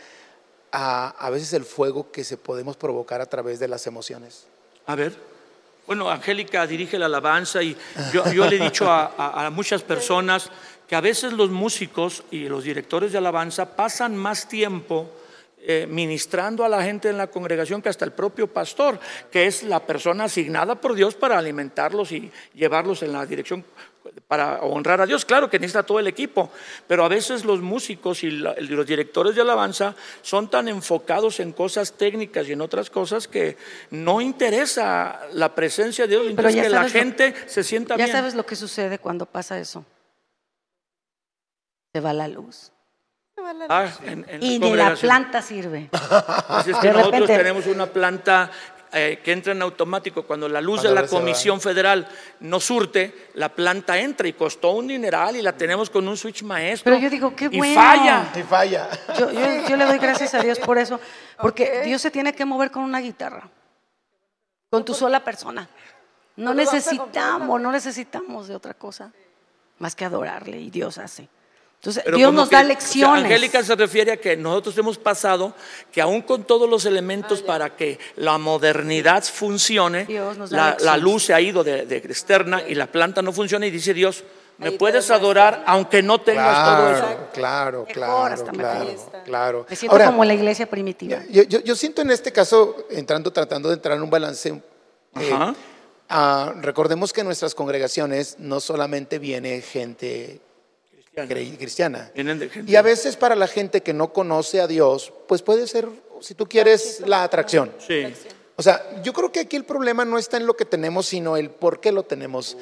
ah, 0.76 1.16
a 1.18 1.30
veces 1.30 1.54
el 1.54 1.64
fuego 1.64 2.12
que 2.12 2.24
se 2.24 2.38
podemos 2.38 2.76
provocar 2.78 3.22
a 3.22 3.26
través 3.26 3.60
de 3.60 3.68
las 3.68 3.88
emociones. 3.88 4.46
A 4.88 4.96
ver. 4.96 5.14
Bueno, 5.88 6.10
Angélica 6.10 6.66
dirige 6.68 6.98
la 6.98 7.06
alabanza 7.06 7.62
y 7.62 7.78
yo, 8.12 8.24
le 8.50 8.56
he 8.56 8.60
dicho 8.60 8.90
a, 8.90 9.14
a- 9.18 9.46
a 9.46 9.50
muchas 9.52 9.84
personas 9.84 10.50
que 10.88 10.96
a 10.96 11.02
veces 11.02 11.34
los 11.34 11.50
músicos 11.52 12.24
y 12.32 12.48
los 12.50 12.64
directores 12.64 13.12
de 13.12 13.20
alabanza 13.20 13.76
pasan 13.76 14.16
más 14.18 14.48
tiempo 14.50 15.10
eh, 15.68 15.88
ministrando 15.90 16.64
a 16.66 16.70
la 16.70 16.84
gente 16.84 17.10
en 17.10 17.18
la 17.18 17.28
congregación 17.28 17.82
que 17.82 17.90
hasta 17.90 18.06
el 18.06 18.12
propio 18.12 18.48
pastor, 18.48 19.00
que 19.32 19.46
es 19.48 19.64
la 19.64 19.80
persona 19.80 20.26
asignada 20.26 20.76
por 20.76 20.94
Dios 20.96 21.16
para 21.16 21.38
alimentarlos 21.40 22.12
y 22.12 22.32
llevarlos 22.54 23.02
en 23.04 23.14
la 23.14 23.26
dirección 23.26 23.64
para 24.28 24.62
honrar 24.62 25.02
a 25.02 25.06
Dios. 25.06 25.26
Claro 25.26 25.50
que 25.50 25.60
necesita 25.60 25.84
todo 25.84 26.00
el 26.00 26.08
equipo, 26.08 26.50
pero 26.88 27.04
a 27.06 27.08
veces 27.08 27.46
los 27.46 27.62
músicos 27.62 28.24
y 28.24 28.32
la- 28.32 28.56
los 28.58 28.86
directores 28.86 29.36
de 29.36 29.42
alabanza 29.42 29.96
son 30.22 30.50
tan 30.50 30.68
enfocados 30.68 31.40
en 31.40 31.52
cosas 31.52 31.94
técnicas 31.94 32.48
y 32.48 32.54
en 32.54 32.62
otras 32.62 32.90
cosas 32.90 33.28
que 33.28 33.58
no 33.92 34.22
interesa 34.22 35.22
la 35.34 35.54
presencia 35.54 36.06
de 36.06 36.10
Dios, 36.12 36.22
Pero 36.22 36.32
interesa 36.32 36.56
ya 36.58 36.64
que 36.64 36.70
la 36.70 36.84
lo- 36.84 36.90
gente 36.90 37.36
se 37.48 37.64
sienta 37.64 37.96
Ya 37.98 38.06
bien. 38.06 38.16
sabes 38.18 38.36
lo 38.36 38.46
que 38.46 38.56
sucede 38.56 39.00
cuando 39.00 39.26
pasa 39.26 39.60
eso. 39.60 39.86
Se 41.94 42.00
va 42.02 42.14
la 42.14 42.28
luz. 42.28 42.72
Ah, 43.70 43.90
en- 44.04 44.26
en 44.30 44.42
Y 44.42 44.60
ni 44.60 44.74
la 44.76 44.96
planta 44.96 45.42
sirve. 45.42 45.90
Pues 45.92 46.68
es 46.68 46.78
que 46.78 46.88
De 46.88 46.94
nosotros 46.94 47.06
repente- 47.12 47.38
tenemos 47.38 47.68
una 47.68 47.86
planta 47.86 48.50
eh, 48.96 49.20
que 49.24 49.32
entra 49.34 49.52
en 49.52 49.62
automático. 49.62 50.24
Cuando 50.24 50.48
la 50.50 50.62
luz 50.62 50.82
Cuando 50.82 50.96
de 51.02 51.02
la. 51.04 51.08
Comisión 51.08 51.62
Federal 51.62 52.08
no 52.40 52.60
surte, 52.60 53.30
la 53.36 53.50
planta 53.50 53.98
entra 54.00 54.28
y 54.28 54.34
costó 54.34 54.72
un 54.72 54.88
dineral 54.88 55.36
y 55.36 55.42
la 55.42 55.52
tenemos 55.56 55.90
con 55.90 56.08
un 56.08 56.18
switch 56.18 56.42
maestro. 56.44 56.86
Pero 56.92 56.98
yo 57.04 57.10
digo, 57.10 57.36
qué 57.36 57.50
y 57.52 57.58
bueno. 57.58 57.76
falla. 57.76 58.32
Y 58.36 58.42
falla. 58.44 58.90
Yo, 59.20 59.32
yo- 59.32 59.68
yo 59.68 59.76
le 59.78 59.86
doy 59.86 59.98
gracias 60.00 60.34
a 60.34 60.40
Dios 60.42 60.58
por 60.60 60.78
eso, 60.78 61.00
porque 61.42 61.82
Dios 61.84 62.02
se 62.02 62.10
tiene 62.10 62.34
que 62.34 62.46
mover 62.46 62.72
con 62.72 62.84
una 62.84 63.00
guitarra, 63.02 63.50
con 64.70 64.84
tu 64.86 64.94
sola 64.94 65.24
persona. 65.24 65.70
No 66.38 66.54
necesitamos, 66.54 67.62
no 67.62 67.72
necesitamos 67.72 68.48
de 68.48 68.56
otra 68.56 68.74
cosa 68.74 69.12
más 69.80 69.96
que 69.96 70.06
adorarle 70.06 70.58
y 70.60 70.70
Dios 70.70 70.98
hace. 70.98 71.28
Entonces, 71.78 72.02
Pero 72.04 72.18
Dios 72.18 72.34
nos 72.34 72.50
que- 72.50 72.56
da 72.56 72.62
o 72.62 72.64
sea, 72.66 72.68
lecciones. 72.74 73.24
Angélica 73.26 73.64
se 73.64 73.76
refiere 73.76 74.12
a 74.14 74.18
que 74.18 74.36
nosotros 74.36 74.76
hemos 74.80 74.98
pasado 74.98 75.54
que 75.92 76.02
aún 76.02 76.24
con 76.24 76.44
todos 76.44 76.68
los 76.68 76.86
elementos 76.86 77.44
para 77.44 77.76
que 77.76 78.00
la 78.16 78.38
modernidad 78.40 79.24
funcione, 79.24 80.08
la, 80.50 80.78
la 80.80 80.98
luz 80.98 81.26
se 81.26 81.34
ha 81.36 81.42
ido 81.42 81.64
de, 81.64 81.86
de 81.86 81.98
externa 81.98 82.64
y 82.68 82.74
la 82.74 82.88
planta 82.88 83.22
no 83.22 83.32
funciona 83.32 83.68
y 83.68 83.72
dice 83.72 83.94
Dios, 83.94 84.24
me 84.58 84.70
Ahí 84.70 84.78
puedes 84.78 85.12
adorar 85.12 85.64
aunque 85.68 86.02
no 86.02 86.20
tengas 86.22 86.66
todo 86.66 86.90
eso. 86.96 87.06
Claro, 87.06 87.30
claro, 87.34 87.80
Mejor, 87.82 87.94
claro, 87.94 88.34
hasta 88.34 88.52
claro, 88.52 88.90
claro. 89.26 89.66
Me 89.70 89.76
siento 89.76 89.94
Ahora, 89.96 90.06
como 90.08 90.24
la 90.26 90.34
iglesia 90.34 90.66
primitiva. 90.68 91.20
yo, 91.30 91.44
yo- 91.44 91.60
yo 91.60 91.76
siento 91.76 92.02
en 92.02 92.10
este 92.10 92.32
caso, 92.32 92.88
entrando, 92.90 93.32
tratando 93.32 93.68
de 93.70 93.76
entrar 93.76 93.98
en 93.98 94.04
un 94.04 94.10
balance, 94.10 94.50
eh, 95.20 95.32
Ajá. 95.34 95.54
ah, 96.10 96.54
recordemos 96.62 97.12
que 97.14 97.20
en 97.22 97.28
nuestras 97.28 97.54
congregaciones 97.54 98.38
no 98.40 98.60
solamente 98.62 99.20
viene 99.20 99.62
gente 99.62 100.40
cristiana. 101.16 102.12
Y 102.68 102.76
a 102.76 102.82
veces 102.82 103.16
para 103.16 103.36
la 103.36 103.48
gente 103.48 103.82
que 103.82 103.94
no 103.94 104.12
conoce 104.14 104.62
a 104.62 104.68
Dios, 104.68 105.14
pues 105.28 105.42
puede 105.42 105.68
ser, 105.68 105.88
si 106.22 106.36
tú 106.36 106.48
quieres, 106.48 107.02
la 107.06 107.24
atracción. 107.24 107.72
Sí. 107.86 108.04
O 108.58 108.64
sea, 108.64 109.02
yo 109.04 109.14
creo 109.14 109.32
que 109.32 109.42
aquí 109.42 109.56
el 109.56 109.66
problema 109.66 110.06
no 110.06 110.18
está 110.18 110.38
en 110.38 110.46
lo 110.46 110.56
que 110.56 110.66
tenemos, 110.66 111.06
sino 111.08 111.36
el 111.38 111.50
por 111.50 111.80
qué 111.80 111.92
lo 111.92 112.04
tenemos. 112.04 112.58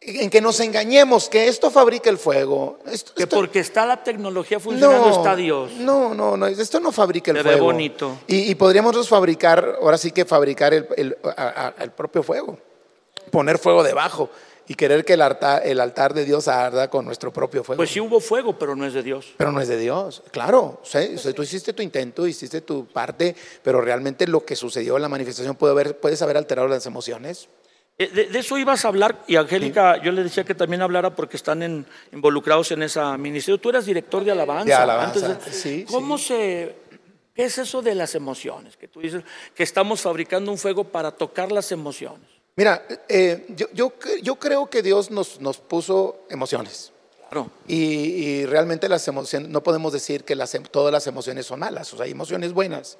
En 0.00 0.30
que 0.30 0.40
nos 0.40 0.60
engañemos, 0.60 1.28
que 1.28 1.48
esto 1.48 1.70
fabrica 1.70 2.08
el 2.08 2.18
fuego. 2.18 2.78
Esto, 2.90 3.14
Que 3.14 3.24
esto- 3.24 3.36
porque 3.36 3.58
está 3.58 3.84
la 3.84 4.02
tecnología 4.04 4.60
funcionando 4.60 5.10
está 5.10 5.34
Dios. 5.34 5.72
No, 5.78 6.14
no, 6.14 6.36
no, 6.36 6.46
esto 6.46 6.78
no 6.80 6.92
fabrica 6.92 7.32
el 7.32 7.36
Se 7.38 7.42
ve 7.42 7.50
fuego. 7.50 7.66
bonito. 7.66 8.18
Y, 8.28 8.50
y 8.50 8.54
podríamos 8.54 9.08
fabricar, 9.08 9.78
ahora 9.82 9.98
sí 9.98 10.12
que 10.12 10.24
fabricar 10.24 10.72
el, 10.72 10.88
el- 10.96 11.16
a- 11.36 11.74
a- 11.78 11.82
el 11.82 11.90
propio 11.90 12.22
fuego. 12.22 12.58
Poner 13.32 13.58
fuego 13.58 13.82
debajo 13.82 14.30
y 14.68 14.74
querer 14.74 15.04
que 15.04 15.14
el 15.14 15.22
altar, 15.22 15.62
el 15.66 15.80
altar 15.80 16.12
de 16.14 16.24
Dios 16.24 16.46
arda 16.46 16.88
con 16.90 17.04
nuestro 17.04 17.32
propio 17.32 17.64
fuego. 17.64 17.78
Pues 17.78 17.90
sí 17.90 18.00
hubo 18.00 18.20
fuego, 18.20 18.58
pero 18.58 18.76
no 18.76 18.84
es 18.86 18.92
de 18.92 19.02
Dios. 19.02 19.32
Pero 19.36 19.50
no 19.50 19.60
es 19.60 19.68
de 19.68 19.78
Dios, 19.78 20.22
claro. 20.30 20.80
tú 21.34 21.42
hiciste 21.42 21.72
tu 21.72 21.82
intento, 21.82 22.26
hiciste 22.26 22.60
tu 22.60 22.86
parte, 22.86 23.34
pero 23.62 23.80
realmente 23.80 24.26
lo 24.26 24.44
que 24.44 24.54
sucedió 24.54 24.96
en 24.96 25.02
la 25.02 25.08
manifestación 25.08 25.56
puede 25.56 25.72
haber, 25.72 25.98
puedes 25.98 26.20
haber 26.22 26.36
alterado 26.36 26.68
las 26.68 26.84
emociones. 26.86 27.48
Eh, 28.00 28.08
De, 28.14 28.26
de 28.26 28.38
eso 28.38 28.56
ibas 28.58 28.84
a 28.84 28.88
hablar 28.88 29.24
y 29.26 29.34
Angélica, 29.36 30.00
yo 30.02 30.12
le 30.12 30.22
decía 30.22 30.44
que 30.44 30.54
también 30.54 30.82
hablara 30.82 31.16
porque 31.16 31.36
están 31.36 31.62
en- 31.64 31.84
involucrados 32.12 32.70
en 32.70 32.82
esa 32.84 33.16
ministerio. 33.18 33.58
Tú 33.58 33.70
eras 33.70 33.86
director 33.86 34.22
de 34.22 34.30
alabanza. 34.30 34.66
De 34.66 34.74
alabanza, 34.74 35.26
antes 35.32 35.44
de- 35.46 35.52
sí, 35.52 35.84
¿Cómo 35.90 36.16
se, 36.16 36.76
qué 37.34 37.44
es 37.46 37.58
eso 37.58 37.82
de 37.82 37.96
las 37.96 38.14
emociones? 38.14 38.76
Que 38.76 38.86
tú 38.86 39.00
dices 39.00 39.24
que 39.54 39.64
estamos 39.64 40.00
fabricando 40.00 40.52
un 40.52 40.58
fuego 40.58 40.84
para 40.84 41.10
tocar 41.10 41.50
las 41.50 41.72
emociones. 41.72 42.37
Mira, 42.58 42.84
eh, 43.08 43.46
yo, 43.50 43.68
yo, 43.72 43.92
yo 44.20 44.34
creo 44.34 44.68
que 44.68 44.82
Dios 44.82 45.12
nos, 45.12 45.40
nos 45.40 45.58
puso 45.58 46.22
emociones. 46.28 46.90
Claro. 47.30 47.52
Y, 47.68 47.76
y 47.76 48.46
realmente 48.46 48.88
las 48.88 49.06
emociones, 49.06 49.48
no 49.48 49.62
podemos 49.62 49.92
decir 49.92 50.24
que 50.24 50.34
las, 50.34 50.56
em- 50.56 50.64
todas 50.64 50.90
las 50.92 51.06
emociones 51.06 51.46
son 51.46 51.60
malas, 51.60 51.94
o 51.94 51.96
sea, 51.96 52.06
hay 52.06 52.10
emociones 52.10 52.52
buenas. 52.52 52.98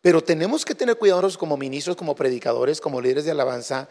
Pero 0.00 0.22
tenemos 0.22 0.64
que 0.64 0.76
tener 0.76 0.96
cuidado 0.96 1.22
nosotros 1.22 1.38
como 1.38 1.56
ministros, 1.56 1.96
como 1.96 2.14
predicadores, 2.14 2.80
como 2.80 3.00
líderes 3.00 3.24
de 3.24 3.32
alabanza, 3.32 3.88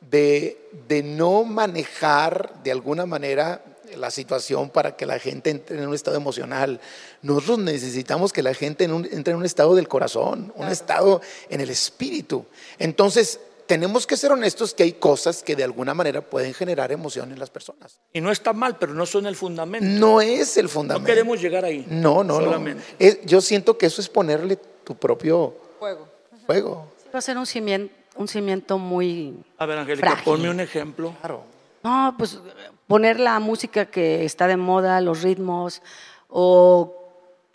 de, 0.00 0.58
de 0.88 1.02
no 1.02 1.44
manejar 1.44 2.54
de 2.62 2.72
alguna 2.72 3.04
manera 3.04 3.62
la 3.94 4.10
situación 4.10 4.70
para 4.70 4.96
que 4.96 5.04
la 5.04 5.18
gente 5.18 5.50
entre 5.50 5.76
en 5.82 5.86
un 5.86 5.94
estado 5.94 6.16
emocional. 6.16 6.80
Nosotros 7.20 7.58
necesitamos 7.58 8.32
que 8.32 8.42
la 8.42 8.54
gente 8.54 8.84
en 8.84 8.94
un- 8.94 9.04
entre 9.04 9.32
en 9.32 9.38
un 9.38 9.44
estado 9.44 9.74
del 9.74 9.86
corazón, 9.86 10.50
un 10.56 10.68
estado 10.68 11.20
en 11.50 11.60
el 11.60 11.68
espíritu. 11.68 12.46
Entonces, 12.78 13.38
tenemos 13.66 14.06
que 14.06 14.16
ser 14.16 14.32
honestos 14.32 14.72
que 14.74 14.82
hay 14.84 14.92
cosas 14.92 15.42
que 15.42 15.56
de 15.56 15.64
alguna 15.64 15.92
manera 15.94 16.20
pueden 16.22 16.54
generar 16.54 16.92
emoción 16.92 17.32
en 17.32 17.38
las 17.38 17.50
personas. 17.50 18.00
Y 18.12 18.20
no 18.20 18.30
está 18.30 18.52
mal, 18.52 18.76
pero 18.78 18.94
no 18.94 19.06
son 19.06 19.26
el 19.26 19.36
fundamento. 19.36 19.86
No 19.88 20.20
es 20.20 20.56
el 20.56 20.64
No 20.66 20.70
fundamento. 20.70 21.06
queremos 21.06 21.40
llegar 21.40 21.64
ahí. 21.64 21.84
No, 21.88 22.22
no, 22.24 22.38
no. 22.38 22.44
Solamente. 22.44 23.20
Yo 23.24 23.40
siento 23.40 23.76
que 23.76 23.86
eso 23.86 24.00
es 24.00 24.08
ponerle 24.08 24.56
tu 24.84 24.94
propio 24.96 25.54
Fuego. 25.78 26.08
fuego. 26.46 26.92
Va 27.14 27.18
a 27.18 27.22
ser 27.22 27.36
un 27.38 27.46
cimiento, 27.46 27.94
un 28.16 28.28
cimiento 28.28 28.78
muy... 28.78 29.34
A 29.58 29.66
ver, 29.66 29.78
Angélica, 29.78 30.08
Frágil. 30.10 30.24
ponme 30.24 30.50
un 30.50 30.60
ejemplo. 30.60 31.14
Claro. 31.20 31.44
No, 31.82 32.14
pues 32.18 32.38
poner 32.86 33.18
la 33.20 33.38
música 33.40 33.86
que 33.86 34.24
está 34.24 34.46
de 34.46 34.56
moda, 34.56 35.00
los 35.00 35.22
ritmos, 35.22 35.82
o 36.28 36.94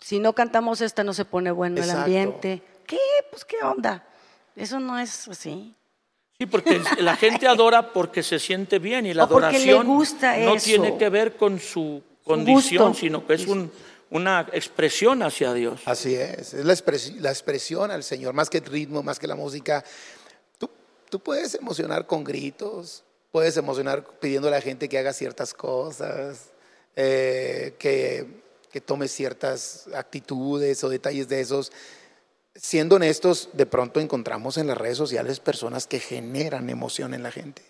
si 0.00 0.18
no 0.18 0.34
cantamos 0.34 0.80
esta 0.80 1.04
no 1.04 1.12
se 1.14 1.24
pone 1.24 1.50
bueno 1.50 1.76
Exacto. 1.78 1.98
el 1.98 2.04
ambiente. 2.04 2.62
¿Qué? 2.86 2.98
Pues 3.30 3.44
qué 3.44 3.56
onda. 3.62 4.06
Eso 4.56 4.80
no 4.80 4.98
es 4.98 5.28
así. 5.28 5.74
Sí, 6.42 6.46
porque 6.46 6.80
la 6.98 7.14
gente 7.16 7.46
adora 7.46 7.92
porque 7.92 8.22
se 8.24 8.40
siente 8.40 8.80
bien 8.80 9.06
y 9.06 9.14
la 9.14 9.22
O 9.22 9.26
adoración 9.26 9.86
gusta 9.86 10.36
no 10.38 10.56
eso. 10.56 10.64
tiene 10.64 10.98
que 10.98 11.08
ver 11.08 11.36
con 11.36 11.60
su 11.60 12.02
condición, 12.24 12.88
gusto. 12.88 13.00
sino 13.00 13.24
que 13.24 13.34
es 13.34 13.46
un- 13.46 13.70
una 14.10 14.48
expresión 14.52 15.22
hacia 15.22 15.54
Dios. 15.54 15.80
Así 15.84 16.16
es. 16.16 16.52
Es 16.52 16.64
la, 16.64 16.72
expres- 16.74 17.14
la 17.20 17.30
expresión 17.30 17.92
al 17.92 18.02
Señor, 18.02 18.34
más 18.34 18.50
que 18.50 18.58
el 18.58 18.64
ritmo, 18.64 19.02
más 19.04 19.20
que 19.20 19.28
la 19.28 19.36
música. 19.36 19.84
Tú, 20.58 20.68
tú 21.08 21.20
puedes 21.20 21.54
emocionar 21.54 22.06
con 22.08 22.24
gritos, 22.24 23.04
puedes 23.30 23.56
emocionar 23.56 24.04
pidiendo 24.20 24.48
a 24.48 24.50
la 24.50 24.60
gente 24.60 24.88
que 24.88 24.98
haga 24.98 25.12
ciertas 25.12 25.54
cosas, 25.54 26.50
eh, 26.96 27.76
que, 27.78 28.26
que 28.72 28.80
tome 28.80 29.06
ciertas 29.06 29.86
actitudes 29.94 30.82
o 30.82 30.88
detalles 30.88 31.28
de 31.28 31.40
esos. 31.40 31.70
Siendo 32.54 32.96
honestos, 32.96 33.48
de 33.52 33.66
pronto 33.66 34.00
encontramos 34.00 34.58
en 34.58 34.66
las 34.66 34.76
redes 34.76 34.98
sociales 34.98 35.40
personas 35.40 35.86
que 35.86 36.00
generan 36.00 36.68
emoción 36.68 37.14
en 37.14 37.22
la 37.22 37.30
gente. 37.30 37.62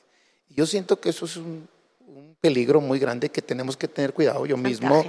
Yo 0.49 0.67
siento 0.67 1.01
que 1.01 1.11
eso 1.11 1.25
es 1.25 1.37
un, 1.37 1.69
un 2.07 2.37
peligro 2.41 2.81
muy 2.81 2.99
grande 2.99 3.31
que 3.31 3.43
tenemos 3.43 3.77
que 3.77 3.89
tener 3.89 4.13
cuidado. 4.13 4.45
Yo 4.45 4.57
mismo 4.57 5.05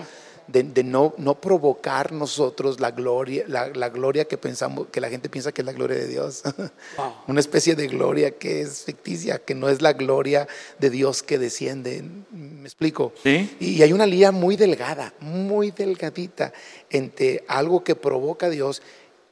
de, 0.47 0.63
de 0.63 0.83
no, 0.83 1.13
no 1.17 1.39
provocar 1.39 2.12
nosotros 2.12 2.79
la 2.79 2.91
gloria, 2.91 3.45
la, 3.47 3.67
la 3.69 3.89
gloria 3.89 4.25
que 4.25 4.38
pensamos, 4.38 4.88
que 4.91 4.99
la 4.99 5.09
gente 5.09 5.29
piensa 5.29 5.51
que 5.51 5.62
es 5.62 5.65
la 5.65 5.73
gloria 5.73 5.97
de 5.97 6.07
Dios. 6.07 6.43
Wow. 6.97 7.13
Una 7.27 7.39
especie 7.39 7.75
de 7.75 7.88
gloria 7.88 8.38
que 8.38 8.62
es 8.62 8.83
ficticia, 8.83 9.39
que 9.39 9.55
no 9.55 9.69
es 9.69 9.81
la 9.81 9.93
gloria 9.93 10.47
de 10.79 10.89
Dios 10.89 11.23
que 11.23 11.39
desciende. 11.39 12.03
¿Me 12.31 12.63
explico? 12.63 13.13
Sí. 13.23 13.55
Y 13.59 13.81
hay 13.81 13.93
una 13.93 14.05
línea 14.05 14.31
muy 14.31 14.55
delgada, 14.55 15.13
muy 15.19 15.71
delgadita 15.71 16.53
entre 16.89 17.43
algo 17.47 17.83
que 17.83 17.95
provoca 17.95 18.47
a 18.47 18.49
Dios 18.49 18.81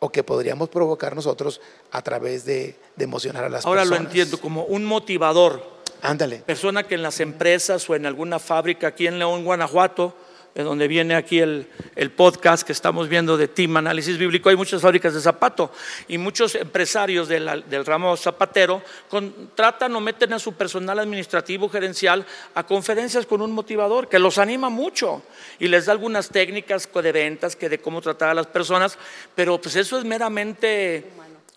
o 0.04 0.12
que 0.12 0.24
podríamos 0.24 0.68
provocar 0.70 1.16
nosotros 1.16 1.62
a 1.92 2.02
través 2.02 2.44
de, 2.44 2.76
de 2.96 3.04
emocionar 3.04 3.44
a 3.44 3.50
las 3.50 3.66
Ahora 3.68 3.86
lo 3.86 3.92
personas. 3.92 4.12
entiendo 4.12 4.38
como 4.40 4.64
un 4.64 4.84
motivador. 4.84 5.64
Ándale. 6.02 6.38
Persona 6.40 6.82
que 6.84 6.96
en 6.96 7.04
las 7.04 7.20
empresas 7.20 7.88
o 7.88 7.94
en 7.96 8.08
alguna 8.08 8.40
fábrica 8.40 8.88
aquí 8.88 9.06
en 9.06 9.20
León, 9.20 9.46
Guanajuato, 9.46 10.16
de 10.54 10.64
donde 10.64 10.88
viene 10.88 11.16
aquí 11.16 11.40
el, 11.40 11.68
el 11.96 12.12
podcast 12.12 12.64
que 12.64 12.74
estamos 12.74 13.08
viendo 13.08 13.38
de 13.38 13.48
Team 13.48 13.78
Análisis 13.78 14.18
Bíblico, 14.18 14.50
hay 14.50 14.56
muchas 14.56 14.82
fábricas 14.82 15.14
de 15.14 15.22
zapato 15.22 15.72
y 16.08 16.18
muchos 16.18 16.56
empresarios 16.56 17.28
del 17.28 17.86
ramo 17.86 18.18
zapatero 18.18 18.82
contratan 19.10 19.96
o 19.96 20.02
meten 20.02 20.34
a 20.34 20.40
su 20.40 20.54
personal 20.54 21.00
administrativo 21.00 21.70
gerencial 21.70 22.26
a 22.56 22.64
conferencias 22.66 23.26
con 23.26 23.42
un 23.42 23.52
motivador 23.52 24.10
que 24.10 24.20
los 24.20 24.38
anima 24.38 24.70
mucho 24.70 25.24
y 25.60 25.68
les 25.68 25.86
da 25.86 25.94
algunas 25.94 26.30
técnicas 26.30 26.90
de 26.94 27.12
ventas, 27.12 27.56
que 27.56 27.70
de 27.70 27.80
cómo 27.80 28.02
tratar 28.02 28.30
a 28.30 28.34
las 28.34 28.48
personas, 28.48 28.98
pero 29.36 29.60
pues 29.60 29.76
eso 29.76 29.98
es 29.98 30.04
meramente 30.04 31.06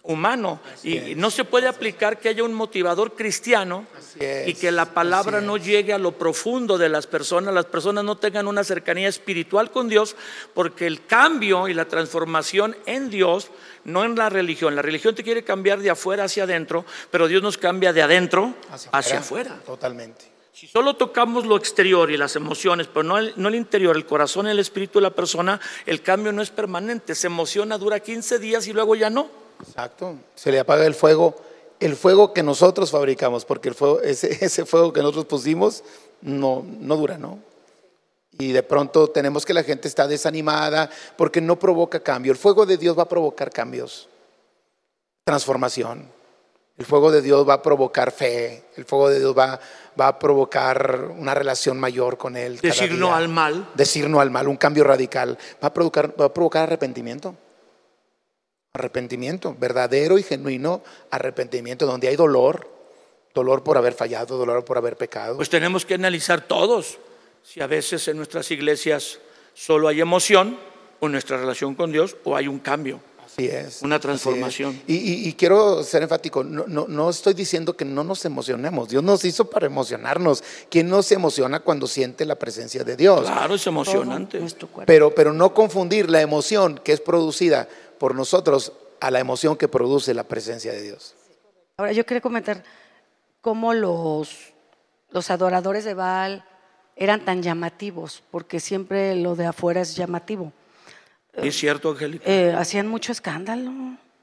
humano. 0.05 0.61
Y 0.83 1.15
no 1.17 1.31
se 1.31 1.45
puede 1.45 1.67
aplicar 1.67 2.19
que 2.19 2.29
haya 2.29 2.45
un 2.45 2.53
motivador 2.53 3.15
cristiano 3.15 3.87
es, 4.21 4.49
y 4.49 4.55
que 4.55 4.71
la 4.71 4.93
palabra 4.93 5.41
no 5.41 5.57
llegue 5.57 5.93
a 5.93 5.99
lo 5.99 6.13
profundo 6.13 6.77
de 6.77 6.91
las 6.91 7.07
personas, 7.07 7.55
las 7.55 7.65
personas 7.65 8.05
no 8.05 8.17
tengan 8.17 8.47
una 8.47 8.65
cercanía 8.65 9.09
espiritual 9.09 9.71
con 9.71 9.89
Dios, 9.89 10.15
porque 10.53 10.87
el 10.87 11.07
cambio 11.07 11.69
y 11.69 11.75
la 11.75 11.87
transformación 11.87 12.77
en 12.87 13.09
Dios, 13.09 13.51
no 13.85 14.05
en 14.05 14.15
la 14.15 14.29
religión, 14.29 14.77
la 14.77 14.83
religión 14.83 15.15
te 15.15 15.25
quiere 15.25 15.43
cambiar 15.43 15.81
de 15.81 15.91
afuera 15.91 16.25
hacia 16.25 16.45
adentro, 16.45 16.85
pero 17.11 17.27
Dios 17.27 17.43
nos 17.43 17.57
cambia 17.57 17.93
de 17.95 18.03
adentro 18.03 18.55
hacia, 18.93 19.19
afuera. 19.19 19.59
Totalmente. 19.65 20.33
Si 20.53 20.69
solo 20.69 20.95
tocamos 20.95 21.47
lo 21.47 21.57
exterior 21.57 22.11
y 22.11 22.17
las 22.17 22.37
emociones, 22.37 22.87
pero 22.87 23.03
no 23.03 23.19
el, 23.19 23.33
no 23.37 23.49
el 23.49 23.57
interior, 23.57 23.97
el 23.97 24.07
corazón, 24.07 24.47
el 24.47 24.59
espíritu 24.59 25.01
de 25.01 25.05
la 25.05 25.11
persona, 25.11 25.61
el 25.87 26.03
cambio 26.03 26.31
no 26.31 26.43
es 26.43 26.51
permanente, 26.51 27.15
se 27.15 27.27
emociona, 27.27 27.79
dura 27.79 27.99
15 27.99 28.39
días 28.39 28.69
y 28.69 28.73
luego 28.73 28.95
ya 28.95 29.09
no. 29.09 29.44
Exacto. 29.61 30.15
Se 30.35 30.51
le 30.51 30.61
apaga 30.61 30.87
el 30.87 30.95
fuego, 30.95 31.35
el 31.81 31.97
fuego 31.97 32.33
que 32.33 32.43
nosotros 32.43 32.91
fabricamos, 32.91 33.45
porque 33.45 33.69
el 33.69 33.75
fuego, 33.75 34.01
ese, 34.03 34.45
ese 34.45 34.65
fuego 34.65 34.93
que 34.93 35.01
nosotros 35.01 35.27
pusimos 35.27 35.85
no, 36.23 36.65
no 36.81 36.97
dura, 36.97 37.19
¿no? 37.19 37.39
Y 38.39 38.53
de 38.53 38.63
pronto 38.63 39.09
tenemos 39.09 39.47
que 39.47 39.55
la 39.55 39.63
gente 39.63 39.87
está 39.87 40.09
desanimada 40.09 40.91
porque 41.17 41.41
no 41.41 41.59
provoca 41.59 42.01
cambio. 42.01 42.33
El 42.33 42.39
fuego 42.39 42.67
de 42.67 42.77
Dios 42.77 42.99
va 42.99 43.05
a 43.05 43.09
provocar 43.09 43.51
cambios, 43.51 44.09
transformación. 45.25 46.11
El 46.77 46.87
fuego 46.87 47.13
de 47.13 47.23
Dios 47.23 47.49
va 47.49 47.55
a 47.55 47.63
provocar 47.63 48.11
fe. 48.11 48.65
El 48.77 48.85
fuego 48.85 49.09
de 49.09 49.21
Dios 49.21 49.37
va, 49.39 49.61
va 49.99 50.09
a 50.09 50.19
provocar 50.19 51.13
una 51.17 51.33
relación 51.33 51.79
mayor 51.79 52.19
con 52.19 52.37
Él. 52.37 52.59
Decir 52.59 52.93
no 52.93 53.15
al 53.15 53.29
mal. 53.29 53.69
Decir 53.75 54.09
no 54.09 54.21
al 54.21 54.33
mal, 54.33 54.49
un 54.49 54.57
cambio 54.57 54.83
radical. 54.83 55.39
Va 55.63 55.69
a 55.69 55.75
provocar, 55.75 56.21
va 56.21 56.27
a 56.27 56.35
provocar 56.35 56.65
arrepentimiento. 56.65 57.37
Arrepentimiento, 58.85 59.55
verdadero 59.57 60.19
y 60.19 60.25
genuino 60.25 60.83
arrepentimiento, 61.13 61.87
donde 61.87 62.09
hay 62.09 62.17
dolor, 62.17 62.69
dolor 63.33 63.63
por 63.63 63.79
haber 63.79 63.93
fallado, 63.95 64.37
dolor 64.37 64.65
por 64.65 64.77
haber 64.77 64.97
pecado. 64.97 65.37
Pues 65.37 65.49
tenemos 65.49 65.87
que 65.87 65.95
analizar 65.95 66.41
todos. 66.49 66.99
Si 67.45 67.61
a 67.61 67.69
veces 67.69 68.09
en 68.09 68.17
nuestras 68.17 68.51
iglesias 68.51 69.21
solo 69.55 69.87
hay 69.87 70.01
emoción 70.01 70.59
o 70.99 71.09
nuestra 71.09 71.37
relación 71.37 71.77
con 71.77 71.93
Dios 71.93 72.17
o 72.25 72.35
hay 72.35 72.49
un 72.49 72.59
cambio. 72.59 72.99
Así 73.25 73.47
es. 73.47 73.81
Una 73.83 73.99
transformación. 74.01 74.73
es. 74.89 74.95
Y, 74.95 74.97
y- 74.97 75.29
y 75.29 75.33
quiero 75.35 75.83
ser 75.85 76.03
enfático, 76.03 76.43
no, 76.45 76.65
no, 76.67 76.87
no 76.89 77.11
estoy 77.11 77.35
diciendo 77.35 77.77
que 77.77 77.85
no 77.85 78.03
nos 78.05 78.25
emocionemos, 78.25 78.89
Dios 78.89 79.03
nos 79.05 79.25
hizo 79.25 79.49
para 79.51 79.67
emocionarnos. 79.67 80.43
¿Quién 80.69 80.89
no 80.89 81.03
se 81.03 81.15
emociona 81.15 81.61
cuando 81.61 81.87
siente 81.87 82.25
la 82.25 82.35
presencia 82.37 82.83
de 82.85 82.97
Dios? 82.97 83.23
Claro, 83.23 83.55
es 83.55 83.67
emocionante. 83.69 84.41
Pero, 84.87 85.15
pero 85.15 85.33
no 85.33 85.55
confundir 85.55 86.11
la 86.11 86.21
emoción 86.21 86.81
que 86.85 86.93
es 86.93 87.01
producida 87.01 87.69
por 87.99 88.15
nosotros 88.15 88.73
a 89.01 89.11
la 89.11 89.21
emoción 89.21 89.57
que 89.57 89.69
produce 89.69 90.15
la 90.15 90.25
presencia 90.25 90.73
de 90.73 90.83
Dios. 90.83 91.15
Ahora, 91.77 91.93
yo 91.93 92.07
quería 92.07 92.21
comentar 92.21 92.63
cómo 93.41 93.75
los, 93.75 94.53
los 95.11 95.31
adoradores 95.31 95.85
de 95.85 95.95
Baal 95.95 96.45
eran 96.97 97.25
tan 97.25 97.43
llamativos, 97.43 98.23
porque 98.31 98.61
siempre 98.61 99.17
lo 99.17 99.35
de 99.35 99.47
afuera 99.47 99.81
es 99.81 99.97
llamativo. 99.97 100.53
Es 101.33 101.57
cierto, 101.57 101.91
Angélica. 101.91 102.25
Eh, 102.31 102.55
hacían 102.57 102.87
mucho 102.87 103.13
escándalo. 103.13 103.73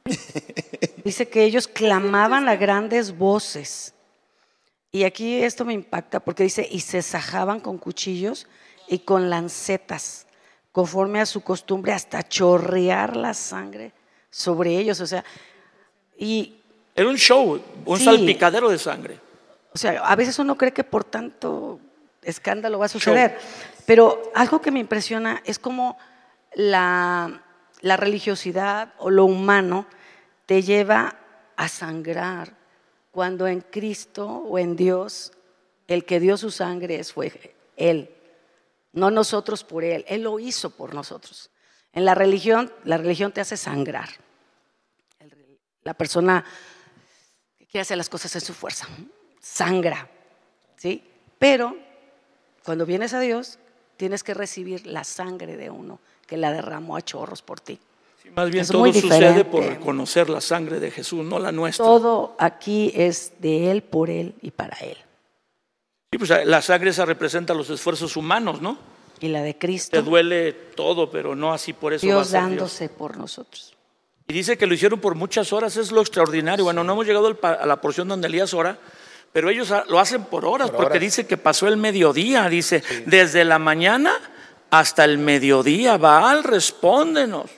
Dice 1.03 1.27
que 1.27 1.43
ellos 1.43 1.67
clamaban 1.67 2.47
a 2.47 2.55
grandes 2.55 3.17
voces. 3.17 3.93
Y 4.91 5.03
aquí 5.03 5.43
esto 5.43 5.65
me 5.65 5.73
impacta 5.73 6.19
porque 6.19 6.43
dice, 6.43 6.67
y 6.69 6.81
se 6.81 7.01
sajaban 7.01 7.61
con 7.61 7.77
cuchillos 7.77 8.45
y 8.89 8.99
con 8.99 9.29
lancetas, 9.29 10.27
conforme 10.71 11.19
a 11.21 11.25
su 11.25 11.41
costumbre, 11.41 11.91
hasta 11.93 12.23
chorrear 12.27 13.15
la 13.17 13.33
sangre 13.33 13.91
sobre 14.29 14.77
ellos. 14.77 14.99
O 15.01 15.07
sea, 15.07 15.23
y 16.17 16.57
Era 16.95 17.07
un 17.09 17.17
show, 17.17 17.61
un 17.85 17.97
Sí. 17.97 18.03
salpicadero 18.05 18.69
de 18.69 18.77
sangre. 18.77 19.17
o 19.73 19.77
sea, 19.77 20.01
a 20.05 20.15
veces 20.17 20.37
uno 20.39 20.57
cree 20.57 20.73
que 20.73 20.83
por 20.83 21.03
tanto 21.05 21.79
escándalo 22.21 22.77
va 22.79 22.85
a 22.87 22.89
suceder, 22.89 23.37
pero 23.85 24.21
algo 24.35 24.59
que 24.61 24.69
me 24.71 24.79
impresiona 24.81 25.41
es 25.45 25.57
como 25.59 25.97
la, 26.53 27.41
la 27.79 27.95
religiosidad 27.97 28.93
o 28.97 29.09
lo 29.09 29.23
humano 29.25 29.85
te 30.45 30.61
lleva 30.63 31.15
a 31.55 31.67
sangrar 31.69 32.53
cuando 33.11 33.47
en 33.47 33.61
Cristo 33.61 34.27
o 34.27 34.59
en 34.59 34.75
Dios 34.75 35.31
el 35.87 36.03
que 36.05 36.19
dio 36.19 36.35
su 36.37 36.51
sangre 36.51 36.99
es- 36.99 37.13
fue 37.13 37.55
Él, 37.77 38.09
no 38.93 39.11
nosotros 39.11 39.63
por 39.63 39.83
Él, 39.83 40.05
Él 40.07 40.23
lo 40.23 40.39
hizo 40.39 40.69
por 40.69 40.93
nosotros. 40.93 41.49
En 41.93 42.05
la 42.05 42.15
religión, 42.15 42.71
la 42.83 42.97
religión 42.97 43.31
te 43.31 43.41
hace 43.41 43.57
sangrar. 43.57 44.09
La 45.83 45.93
persona 45.93 46.45
que 47.57 47.65
quiere 47.65 47.81
hacer 47.81 47.97
las 47.97 48.09
cosas 48.09 48.33
en 48.35 48.41
su 48.41 48.53
fuerza, 48.53 48.87
sangra, 49.39 50.09
¿sí? 50.77 51.03
Pero 51.39 51.75
cuando 52.63 52.85
vienes 52.85 53.13
a 53.13 53.19
Dios, 53.19 53.57
tienes 53.97 54.23
que 54.23 54.33
recibir 54.33 54.85
la 54.85 55.03
sangre 55.03 55.57
de 55.57 55.69
uno 55.69 55.99
que 56.27 56.37
la 56.37 56.51
derramó 56.51 56.95
a 56.95 57.01
chorros 57.01 57.41
por 57.41 57.59
ti. 57.59 57.79
Más 58.35 58.49
bien 58.49 58.61
Es 58.61 58.69
todo 58.69 58.93
sucede 58.93 59.43
por 59.43 59.63
reconocer 59.63 60.29
la 60.29 60.41
sangre 60.41 60.79
de 60.79 60.91
Jesús, 60.91 61.25
no 61.25 61.39
la 61.39 61.51
nuestra. 61.51 61.85
Todo 61.85 62.35
aquí 62.37 62.91
es 62.95 63.33
de 63.39 63.71
Él, 63.71 63.81
por 63.81 64.09
Él 64.09 64.35
y 64.41 64.51
para 64.51 64.77
Él. 64.77 64.97
Sí, 66.13 66.17
pues, 66.17 66.45
la 66.45 66.61
sangre 66.61 66.89
esa 66.89 67.05
representa 67.05 67.53
los 67.53 67.69
esfuerzos 67.69 68.17
humanos, 68.17 68.61
¿no? 68.61 68.77
Y 69.21 69.29
la 69.29 69.41
de 69.43 69.53
Te 69.53 69.59
Cristo, 69.59 70.01
duele 70.01 70.51
todo, 70.51 71.09
pero 71.09 71.37
no 71.37 71.53
así 71.53 71.71
por 71.71 71.93
eso 71.93 72.05
va 72.05 72.13
a 72.13 72.15
Dios 72.17 72.27
ser 72.27 72.39
Dios. 72.41 72.49
dándose 72.49 72.89
por 72.89 73.15
nosotros. 73.15 73.73
Y 74.27 74.33
dice 74.33 74.57
que 74.57 74.67
lo 74.67 74.73
hicieron 74.73 74.99
por 74.99 75.15
muchas 75.15 75.53
horas, 75.53 75.77
es 75.77 75.89
lo 75.89 76.01
extraordinario. 76.01 76.65
Bueno, 76.65 76.83
no 76.83 76.91
hemos 76.91 77.05
llegado 77.05 77.33
a 77.41 77.65
la 77.65 77.79
porción 77.79 78.09
donde 78.09 78.27
Elías 78.27 78.53
ora, 78.53 78.77
pero 79.31 79.49
ellos 79.49 79.71
lo 79.87 79.99
hacen 79.99 80.25
por 80.25 80.43
horas, 80.43 80.69
Por 80.69 80.79
porque 80.79 80.97
horas. 80.97 81.01
dice 81.01 81.27
que 81.27 81.37
pasó 81.37 81.69
el 81.69 81.77
mediodía, 81.77 82.49
dice, 82.49 82.83
desde 83.05 83.45
la 83.45 83.57
mañana 83.57 84.11
hasta 84.69 85.05
el 85.05 85.17
mediodía, 85.17 85.95
Baal, 85.95 86.43
respóndenos. 86.43 87.51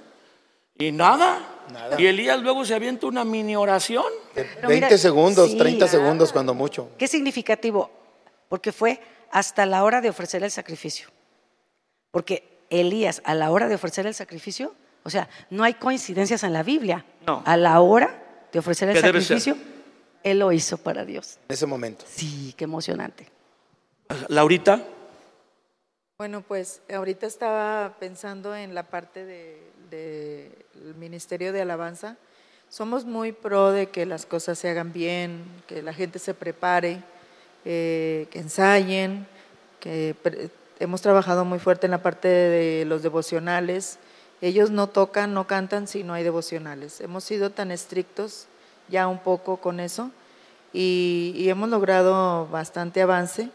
Y 0.77 0.91
nada. 0.91 1.39
Nada. 1.71 1.99
Y 1.99 2.05
Elías 2.05 2.39
luego 2.39 2.65
se 2.65 2.75
avienta 2.75 3.07
una 3.07 3.25
mini 3.25 3.55
oración. 3.55 4.05
Pero 4.35 4.67
20 4.67 4.85
mira, 4.85 4.97
segundos, 4.99 5.49
sí, 5.49 5.57
30 5.57 5.85
ah. 5.85 5.87
segundos 5.87 6.31
cuando 6.31 6.53
mucho. 6.53 6.89
Qué 6.99 7.07
significativo, 7.07 7.89
porque 8.53 8.71
fue 8.71 9.01
hasta 9.31 9.65
la 9.65 9.83
hora 9.83 9.99
de 9.99 10.09
ofrecer 10.09 10.43
el 10.43 10.51
sacrificio. 10.51 11.07
Porque 12.11 12.59
Elías, 12.69 13.23
a 13.25 13.33
la 13.33 13.49
hora 13.49 13.67
de 13.67 13.73
ofrecer 13.73 14.05
el 14.05 14.13
sacrificio, 14.13 14.75
o 15.01 15.09
sea, 15.09 15.27
no 15.49 15.63
hay 15.63 15.73
coincidencias 15.73 16.43
en 16.43 16.53
la 16.53 16.61
Biblia. 16.61 17.03
No. 17.25 17.41
A 17.47 17.57
la 17.57 17.81
hora 17.81 18.45
de 18.51 18.59
ofrecer 18.59 18.89
el 18.89 19.01
sacrificio, 19.01 19.57
Él 20.21 20.37
lo 20.37 20.51
hizo 20.51 20.77
para 20.77 21.03
Dios. 21.03 21.39
En 21.49 21.53
ese 21.55 21.65
momento. 21.65 22.05
Sí, 22.07 22.53
qué 22.55 22.65
emocionante. 22.65 23.27
Laurita, 24.27 24.85
Bueno, 26.19 26.41
pues 26.41 26.83
ahorita 26.93 27.25
estaba 27.25 27.95
pensando 27.99 28.55
en 28.55 28.75
la 28.75 28.83
parte 28.83 29.25
del 29.25 29.57
de, 29.89 30.51
del 30.75 30.93
Ministerio 30.93 31.53
de 31.53 31.63
Alabanza. 31.63 32.17
Somos 32.69 33.03
muy 33.03 33.31
pro 33.31 33.71
de 33.71 33.87
que 33.87 34.05
las 34.05 34.27
cosas 34.27 34.59
se 34.59 34.69
hagan 34.69 34.93
bien, 34.93 35.43
que 35.65 35.81
la 35.81 35.95
gente 35.95 36.19
se 36.19 36.35
prepare, 36.35 37.01
eh, 37.65 38.28
que 38.32 38.39
ensayen, 38.39 39.28
que 39.80 40.15
hemos 40.80 41.02
trabajado 41.02 41.45
muy 41.45 41.60
fuerte 41.60 41.88
en 41.88 41.91
la 41.91 42.02
parte 42.02 42.28
de 42.28 42.86
los 42.86 43.04
devocionales. 43.04 43.99
Ellos 44.41 44.71
no 44.71 44.88
tocan, 44.88 45.34
no 45.34 45.47
cantan 45.47 45.88
si 45.88 46.04
no 46.04 46.13
hay 46.13 46.23
devocionales. 46.23 47.02
Hemos 47.02 47.23
sido 47.23 47.49
tan 47.49 47.71
estrictos 47.71 48.47
ya 48.89 49.08
un 49.08 49.19
poco 49.19 49.58
con 49.58 49.80
eso 49.80 50.12
y, 50.73 51.34
y 51.36 51.49
hemos 51.49 51.69
logrado 51.69 52.47
bastante 52.47 53.02
avance. 53.02 53.49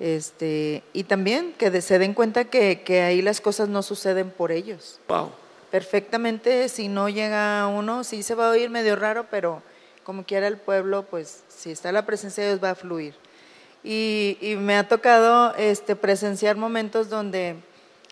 Este, 0.00 0.84
y 0.92 1.04
también 1.04 1.54
que 1.58 1.80
se 1.80 1.98
den 1.98 2.14
cuenta 2.14 2.44
que, 2.44 2.82
que 2.82 3.02
ahí 3.02 3.20
las 3.22 3.40
cosas 3.40 3.68
no 3.68 3.82
suceden 3.82 4.30
por 4.30 4.52
ellos. 4.52 5.00
wow. 5.08 5.30
Perfectamente, 5.70 6.70
si 6.70 6.88
no 6.88 7.10
llega 7.10 7.66
uno, 7.66 8.02
sí 8.02 8.22
se 8.22 8.34
va 8.34 8.48
a 8.48 8.50
oír 8.52 8.70
medio 8.70 8.96
raro, 8.96 9.26
pero 9.30 9.62
como 10.02 10.24
quiera 10.24 10.46
el 10.46 10.56
pueblo, 10.56 11.02
pues 11.02 11.42
si 11.48 11.70
está 11.70 11.92
la 11.92 12.06
presencia 12.06 12.42
de 12.42 12.50
Dios 12.50 12.64
va 12.64 12.70
a 12.70 12.74
fluir. 12.74 13.14
Y, 13.84 14.36
y 14.40 14.56
me 14.56 14.76
ha 14.76 14.88
tocado 14.88 15.54
este, 15.56 15.96
presenciar 15.96 16.56
momentos 16.56 17.08
donde 17.08 17.56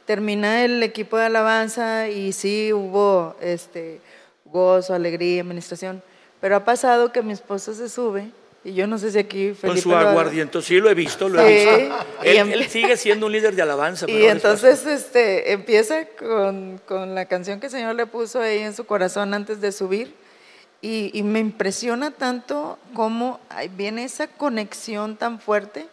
termina 0.04 0.64
el 0.64 0.82
equipo 0.82 1.18
de 1.18 1.24
alabanza 1.26 2.08
y 2.08 2.32
sí 2.32 2.72
hubo 2.72 3.34
este, 3.40 4.00
gozo, 4.44 4.94
alegría, 4.94 5.42
administración, 5.42 6.02
pero 6.40 6.56
ha 6.56 6.64
pasado 6.64 7.12
que 7.12 7.22
mi 7.22 7.32
esposo 7.32 7.74
se 7.74 7.88
sube 7.88 8.30
y 8.64 8.74
yo 8.74 8.86
no 8.86 8.98
sé 8.98 9.10
si 9.12 9.18
aquí 9.18 9.52
Felipe 9.54 9.66
Con 9.66 9.78
su 9.78 9.94
aguardiente, 9.94 10.62
sí 10.62 10.78
lo 10.80 10.88
he 10.90 10.94
visto, 10.94 11.28
lo 11.28 11.40
he 11.40 11.60
Sí, 11.64 11.66
visto. 11.82 11.96
y 12.24 12.28
Él, 12.28 12.36
em- 12.38 12.52
él 12.52 12.66
sigue 12.68 12.96
siendo 12.96 13.26
un 13.26 13.32
líder 13.32 13.54
de 13.54 13.62
alabanza. 13.62 14.06
Y 14.08 14.24
entonces 14.26 14.86
este, 14.86 15.52
empieza 15.52 16.06
con, 16.18 16.80
con 16.86 17.14
la 17.14 17.26
canción 17.26 17.58
que 17.60 17.66
el 17.66 17.72
Señor 17.72 17.94
le 17.96 18.06
puso 18.06 18.40
ahí 18.40 18.58
en 18.60 18.74
su 18.74 18.84
corazón 18.84 19.34
antes 19.34 19.60
de 19.60 19.72
subir. 19.72 20.14
Y, 20.82 21.10
y 21.14 21.22
me 21.22 21.40
impresiona 21.40 22.10
tanto 22.10 22.78
cómo 22.94 23.40
viene 23.76 24.04
esa 24.04 24.26
conexión 24.28 25.16
tan 25.16 25.40
fuerte. 25.40 25.88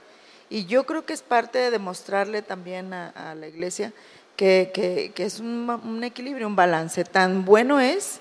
Y 0.50 0.66
yo 0.66 0.86
creo 0.86 1.06
que 1.06 1.14
es 1.14 1.22
parte 1.22 1.58
de 1.58 1.72
demostrarle 1.72 2.42
también 2.42 2.94
a, 2.94 3.10
a 3.32 3.34
la 3.36 3.48
iglesia 3.48 3.92
que, 4.36 4.72
que- 4.74 5.12
que 5.16 5.26
es 5.26 5.40
un, 5.40 5.70
un 5.84 6.04
equilibrio, 6.04 6.48
un 6.48 6.56
balance. 6.56 7.04
Tan 7.06 7.46
bueno 7.46 7.80
es 7.80 8.20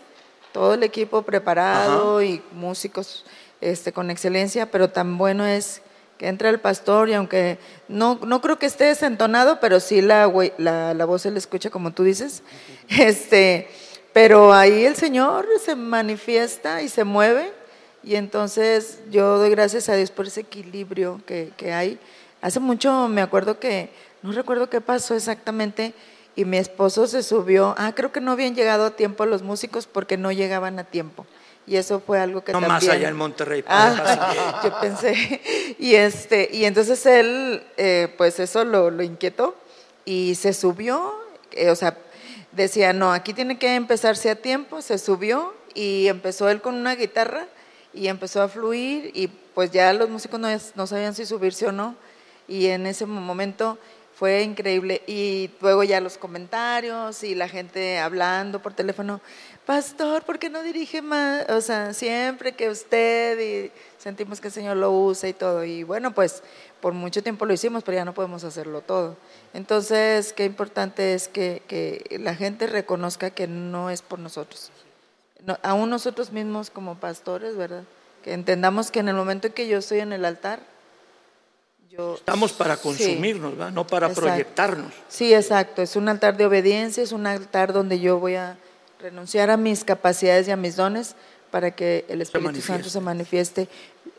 todo 0.53 0.75
el 0.75 0.83
equipo 0.83 1.23
preparado 1.23 2.23
y 2.23 2.43
músicos 2.53 3.25
este, 3.61 3.93
con 3.93 4.11
excelencia, 4.11 4.71
pero 4.71 4.89
tan 4.91 5.19
bueno 5.19 5.47
es 5.47 5.83
que 6.19 6.29
entra 6.29 6.49
el 6.51 6.61
pastor 6.61 7.09
y 7.09 7.15
aunque 7.15 7.59
no, 7.89 8.19
no 8.25 8.41
creo 8.41 8.59
que 8.59 8.67
esté 8.67 8.85
desentonado, 8.85 9.61
pero 9.61 9.81
sí 9.81 10.01
la, 10.01 10.31
la, 10.59 10.95
la 10.95 11.05
voz 11.05 11.23
se 11.23 11.31
le 11.31 11.39
escucha 11.39 11.71
como 11.71 11.93
tú 11.93 12.05
dices, 12.05 12.43
este, 12.89 13.69
pero 14.13 14.53
ahí 14.53 14.85
el 14.85 14.97
Señor 14.97 15.47
se 15.65 15.75
manifiesta 15.75 16.83
y 16.83 16.89
se 16.89 17.05
mueve 17.05 17.53
y 18.05 18.17
entonces 18.17 19.01
yo 19.11 19.39
doy 19.39 19.51
gracias 19.51 19.89
a 19.89 19.95
Dios 19.95 20.11
por 20.11 20.27
ese 20.27 20.41
equilibrio 20.41 21.21
que, 21.27 21.53
que 21.57 21.73
hay. 21.73 21.99
Hace 22.41 22.59
mucho 22.59 23.09
me 23.09 23.23
acuerdo 23.23 23.61
que, 23.61 23.91
no 24.23 24.33
recuerdo 24.33 24.69
qué 24.69 24.81
pasó 24.81 25.15
exactamente, 25.15 25.95
y 26.35 26.45
mi 26.45 26.57
esposo 26.57 27.07
se 27.07 27.23
subió, 27.23 27.75
ah, 27.79 27.93
creo 27.95 28.11
que 28.11 28.21
no 28.21 28.33
habían 28.33 28.55
llegado 28.55 28.87
a 28.87 28.91
tiempo 28.97 29.27
los 29.27 29.43
músicos 29.43 29.87
porque 29.87 30.17
no 30.17 30.33
llegaban 30.33 30.79
a 30.79 30.85
tiempo. 30.85 31.27
Y 31.65 31.77
eso 31.77 32.01
fue 32.01 32.19
algo 32.19 32.43
que 32.43 32.53
No 32.53 32.59
también... 32.59 32.73
más 32.73 32.89
allá 32.89 33.09
en 33.09 33.17
Monterrey. 33.17 33.63
Ah, 33.69 34.61
yo 34.65 34.81
pensé. 34.81 35.41
Y, 35.79 35.95
este, 35.95 36.49
y 36.53 36.65
entonces 36.65 37.05
él, 37.07 37.63
eh, 37.77 38.13
pues 38.19 38.41
eso 38.41 38.65
lo, 38.65 38.91
lo 38.91 39.03
inquietó. 39.05 39.55
y 40.05 40.35
se 40.35 40.53
subió, 40.53 41.15
eh, 41.53 41.71
o 41.71 41.77
sea, 41.77 41.97
decía, 42.53 42.93
no, 42.93 43.13
aquí 43.13 43.33
tiene 43.33 43.59
que 43.59 43.75
empezarse 43.75 44.31
a 44.31 44.37
tiempo, 44.37 44.83
se 44.83 44.99
subió 44.99 45.55
y 45.75 46.07
empezó 46.09 46.49
él 46.49 46.61
con 46.61 46.75
una 46.75 46.95
guitarra 46.95 47.47
y 47.93 48.09
empezó 48.09 48.43
a 48.43 48.49
fluir 48.49 49.11
y 49.15 49.29
pues 49.55 49.71
ya 49.71 49.93
los 49.93 50.09
músicos 50.09 50.41
no, 50.41 50.49
no 50.75 50.87
sabían 50.87 51.15
si 51.15 51.27
subirse 51.27 51.67
o 51.67 51.73
no. 51.73 51.95
Y 52.49 52.67
en 52.67 52.87
ese 52.87 53.07
momento 53.07 53.79
fue 54.23 54.45
increíble 54.45 55.03
y 55.09 55.51
luego 55.61 55.83
ya 55.83 56.01
los 56.01 56.17
comentarios 56.17 57.25
y 57.25 57.35
la 57.35 57.49
gente 57.49 57.99
hablando 57.99 58.63
por 58.63 58.73
teléfono, 58.73 59.21
pastor, 59.67 60.23
¿por 60.23 60.39
qué 60.39 60.49
no 60.49 60.63
dirige 60.63 61.03
más? 61.03 61.51
O 61.51 61.61
sea, 61.61 61.93
siempre 61.93 62.53
que 62.53 62.71
usted 62.71 63.41
y 63.41 63.73
sentimos 63.99 64.41
que 64.41 64.47
el 64.47 64.55
Señor 64.55 64.77
lo 64.77 64.93
usa 64.93 65.29
y 65.29 65.33
todo 65.33 65.65
y 65.65 65.83
bueno, 65.83 66.15
pues 66.15 66.45
por 66.81 66.93
mucho 66.93 67.21
tiempo 67.25 67.47
lo 67.47 67.53
hicimos, 67.53 67.83
pero 67.83 67.97
ya 67.97 68.05
no 68.05 68.15
podemos 68.15 68.45
hacerlo 68.45 68.81
todo. 68.81 69.17
Entonces, 69.55 70.33
qué 70.33 70.45
importante 70.45 71.15
es 71.15 71.27
que, 71.27 71.65
que 71.67 72.21
la 72.21 72.37
gente 72.37 72.69
reconozca 72.69 73.31
que 73.31 73.49
no 73.49 73.91
es 73.91 74.03
por 74.03 74.21
nosotros 74.21 74.71
aún 75.65 75.91
nosotros 75.91 76.31
mismos 76.31 76.71
como 76.71 76.95
pastores, 77.01 77.57
¿verdad? 77.57 77.83
Que 78.23 78.35
entendamos 78.35 78.93
que 78.93 79.01
en 79.01 79.09
el 79.09 79.17
momento 79.17 79.49
en 79.49 79.53
que 79.53 79.67
yo 79.67 79.79
estoy 79.79 79.99
en 79.99 80.13
el 80.13 80.25
altar, 80.25 80.61
yo... 81.93 82.15
Estamos 82.15 82.53
para 82.53 82.77
consumirnos, 82.77 83.53
¿verdad? 83.53 83.73
No 83.73 83.87
para 83.87 84.09
proyectarnos. 84.09 84.93
Sí, 85.09 85.35
exacto. 85.35 85.83
Es 85.83 85.95
un 85.95 86.09
altar 86.09 86.37
de 86.37 86.47
obediencia, 86.47 87.03
es 87.03 87.13
un 87.13 87.27
altar 87.27 87.73
donde 87.73 88.01
yo 88.01 88.19
voy 88.19 88.37
a 88.37 88.57
renunciar 88.99 89.51
a 89.51 89.57
mis 89.57 89.85
capacidades 89.85 90.49
y 90.49 90.53
a 90.53 90.57
mis 90.57 90.77
dones 90.77 91.17
para 91.51 91.73
que 91.73 92.07
el 92.09 92.23
Espíritu 92.23 92.63
Santo 92.63 92.89
se 92.89 93.01
manifieste. 93.01 93.69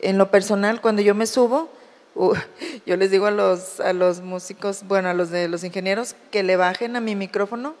En 0.00 0.18
lo 0.18 0.30
personal, 0.30 0.80
cuando 0.80 1.02
yo 1.02 1.14
me 1.16 1.26
subo, 1.26 1.68
yo 2.86 2.96
les 2.96 3.10
digo 3.10 3.26
a 3.26 3.32
los, 3.32 3.80
a 3.80 3.92
los 3.92 4.20
músicos, 4.20 4.84
bueno, 4.84 5.08
a 5.08 5.14
los 5.14 5.30
de 5.30 5.48
los 5.48 5.64
ingenieros, 5.64 6.14
que 6.30 6.44
le 6.44 6.56
bajen 6.56 6.94
a 6.94 7.00
mi 7.00 7.16
micrófono, 7.16 7.74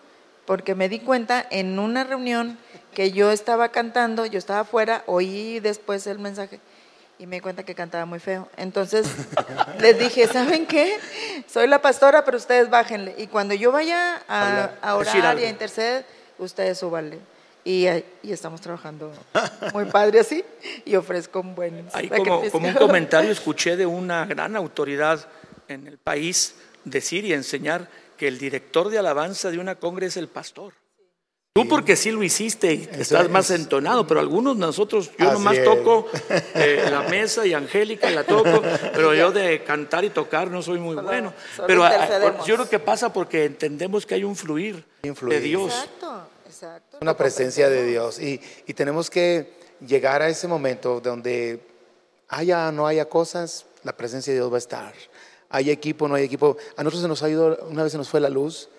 porque 0.44 0.74
me 0.74 0.88
di 0.88 0.98
cuenta 0.98 1.46
en 1.50 1.78
una 1.78 2.02
reunión 2.02 2.58
que 2.92 3.12
yo 3.12 3.30
estaba 3.30 3.68
cantando, 3.68 4.26
yo 4.26 4.38
estaba 4.38 4.60
afuera, 4.60 5.04
oí 5.06 5.60
después 5.60 6.06
el 6.06 6.18
mensaje 6.18 6.60
y 7.18 7.26
me 7.26 7.36
di 7.36 7.40
cuenta 7.40 7.62
que 7.62 7.74
cantaba 7.74 8.04
muy 8.04 8.18
feo. 8.18 8.48
Entonces 8.56 9.06
les 9.80 9.98
dije, 9.98 10.26
¿saben 10.26 10.66
qué? 10.66 10.98
Soy 11.48 11.66
la 11.66 11.80
pastora, 11.80 12.24
pero 12.24 12.36
ustedes 12.36 12.70
bájenle. 12.70 13.14
Y 13.18 13.26
cuando 13.26 13.54
yo 13.54 13.72
vaya 13.72 14.22
a, 14.28 14.94
orar 14.96 15.38
y 15.38 15.44
a 15.44 15.48
interceder, 15.48 16.04
ustedes 16.38 16.78
súbanle. 16.78 17.18
Y, 17.66 17.86
y, 18.22 18.30
estamos 18.30 18.60
trabajando 18.60 19.10
muy 19.72 19.86
padre 19.86 20.20
así 20.20 20.44
y 20.84 20.96
ofrezco 20.96 21.40
un 21.40 21.54
buen... 21.54 21.88
Ahí 21.94 22.10
como, 22.10 22.42
como 22.50 22.68
un 22.68 22.74
comentario 22.74 23.30
escuché 23.30 23.74
de 23.74 23.86
una 23.86 24.26
gran 24.26 24.54
autoridad 24.54 25.26
en 25.68 25.86
el 25.86 25.96
país 25.96 26.56
decir 26.84 27.24
y 27.24 27.32
enseñar 27.32 27.88
que 28.18 28.28
el 28.28 28.38
director 28.38 28.90
de 28.90 28.98
alabanza 28.98 29.50
de 29.50 29.58
una 29.58 29.76
congre 29.76 30.06
es 30.06 30.18
el 30.18 30.28
pastor. 30.28 30.74
Tú 31.56 31.68
porque 31.68 31.94
sí 31.94 32.10
lo 32.10 32.24
hiciste 32.24 32.74
y 32.74 32.88
estás 32.98 33.30
más 33.30 33.48
entonado, 33.52 34.08
pero 34.08 34.18
algunos 34.18 34.56
nosotros, 34.56 35.12
yo 35.16 35.32
nomás 35.32 35.62
toco 35.62 36.08
eh, 36.52 36.84
la 36.90 37.02
mesa 37.02 37.46
y 37.46 37.54
Angélica 37.54 38.10
la 38.10 38.24
toco, 38.24 38.60
pero 38.92 39.14
yo 39.14 39.30
de 39.30 39.62
cantar 39.62 40.04
y 40.04 40.10
tocar 40.10 40.50
no 40.50 40.62
soy 40.62 40.80
muy 40.80 40.96
bueno. 40.96 41.32
Pero 41.64 41.84
yo 42.44 42.56
creo 42.56 42.68
que 42.68 42.80
pasa 42.80 43.12
porque 43.12 43.44
entendemos 43.44 44.04
que 44.04 44.16
hay 44.16 44.24
un 44.24 44.34
fluir, 44.34 44.84
de 45.00 45.40
Dios. 45.40 45.72
Exacto, 45.72 46.22
exacto. 46.44 46.98
Una 47.00 47.16
presencia 47.16 47.68
de 47.68 47.86
Dios 47.86 48.18
y, 48.18 48.40
y 48.66 48.74
tenemos 48.74 49.08
que 49.08 49.52
llegar 49.86 50.22
a 50.22 50.28
ese 50.28 50.48
momento 50.48 51.00
donde 51.00 51.60
haya 52.30 52.70
o 52.70 52.72
no 52.72 52.88
haya 52.88 53.04
cosas, 53.04 53.64
la 53.84 53.96
presencia 53.96 54.32
de 54.32 54.40
Dios 54.40 54.50
va 54.50 54.56
a 54.56 54.58
estar. 54.58 54.92
Hay 55.50 55.70
equipo, 55.70 56.08
no 56.08 56.16
hay 56.16 56.24
equipo. 56.24 56.56
A 56.76 56.82
nosotros 56.82 57.02
se 57.02 57.08
nos 57.08 57.22
ha 57.22 57.28
ido, 57.30 57.64
una 57.70 57.84
vez 57.84 57.92
se 57.92 57.98
nos 57.98 58.08
fue 58.08 58.18
la 58.18 58.28
luz 58.28 58.70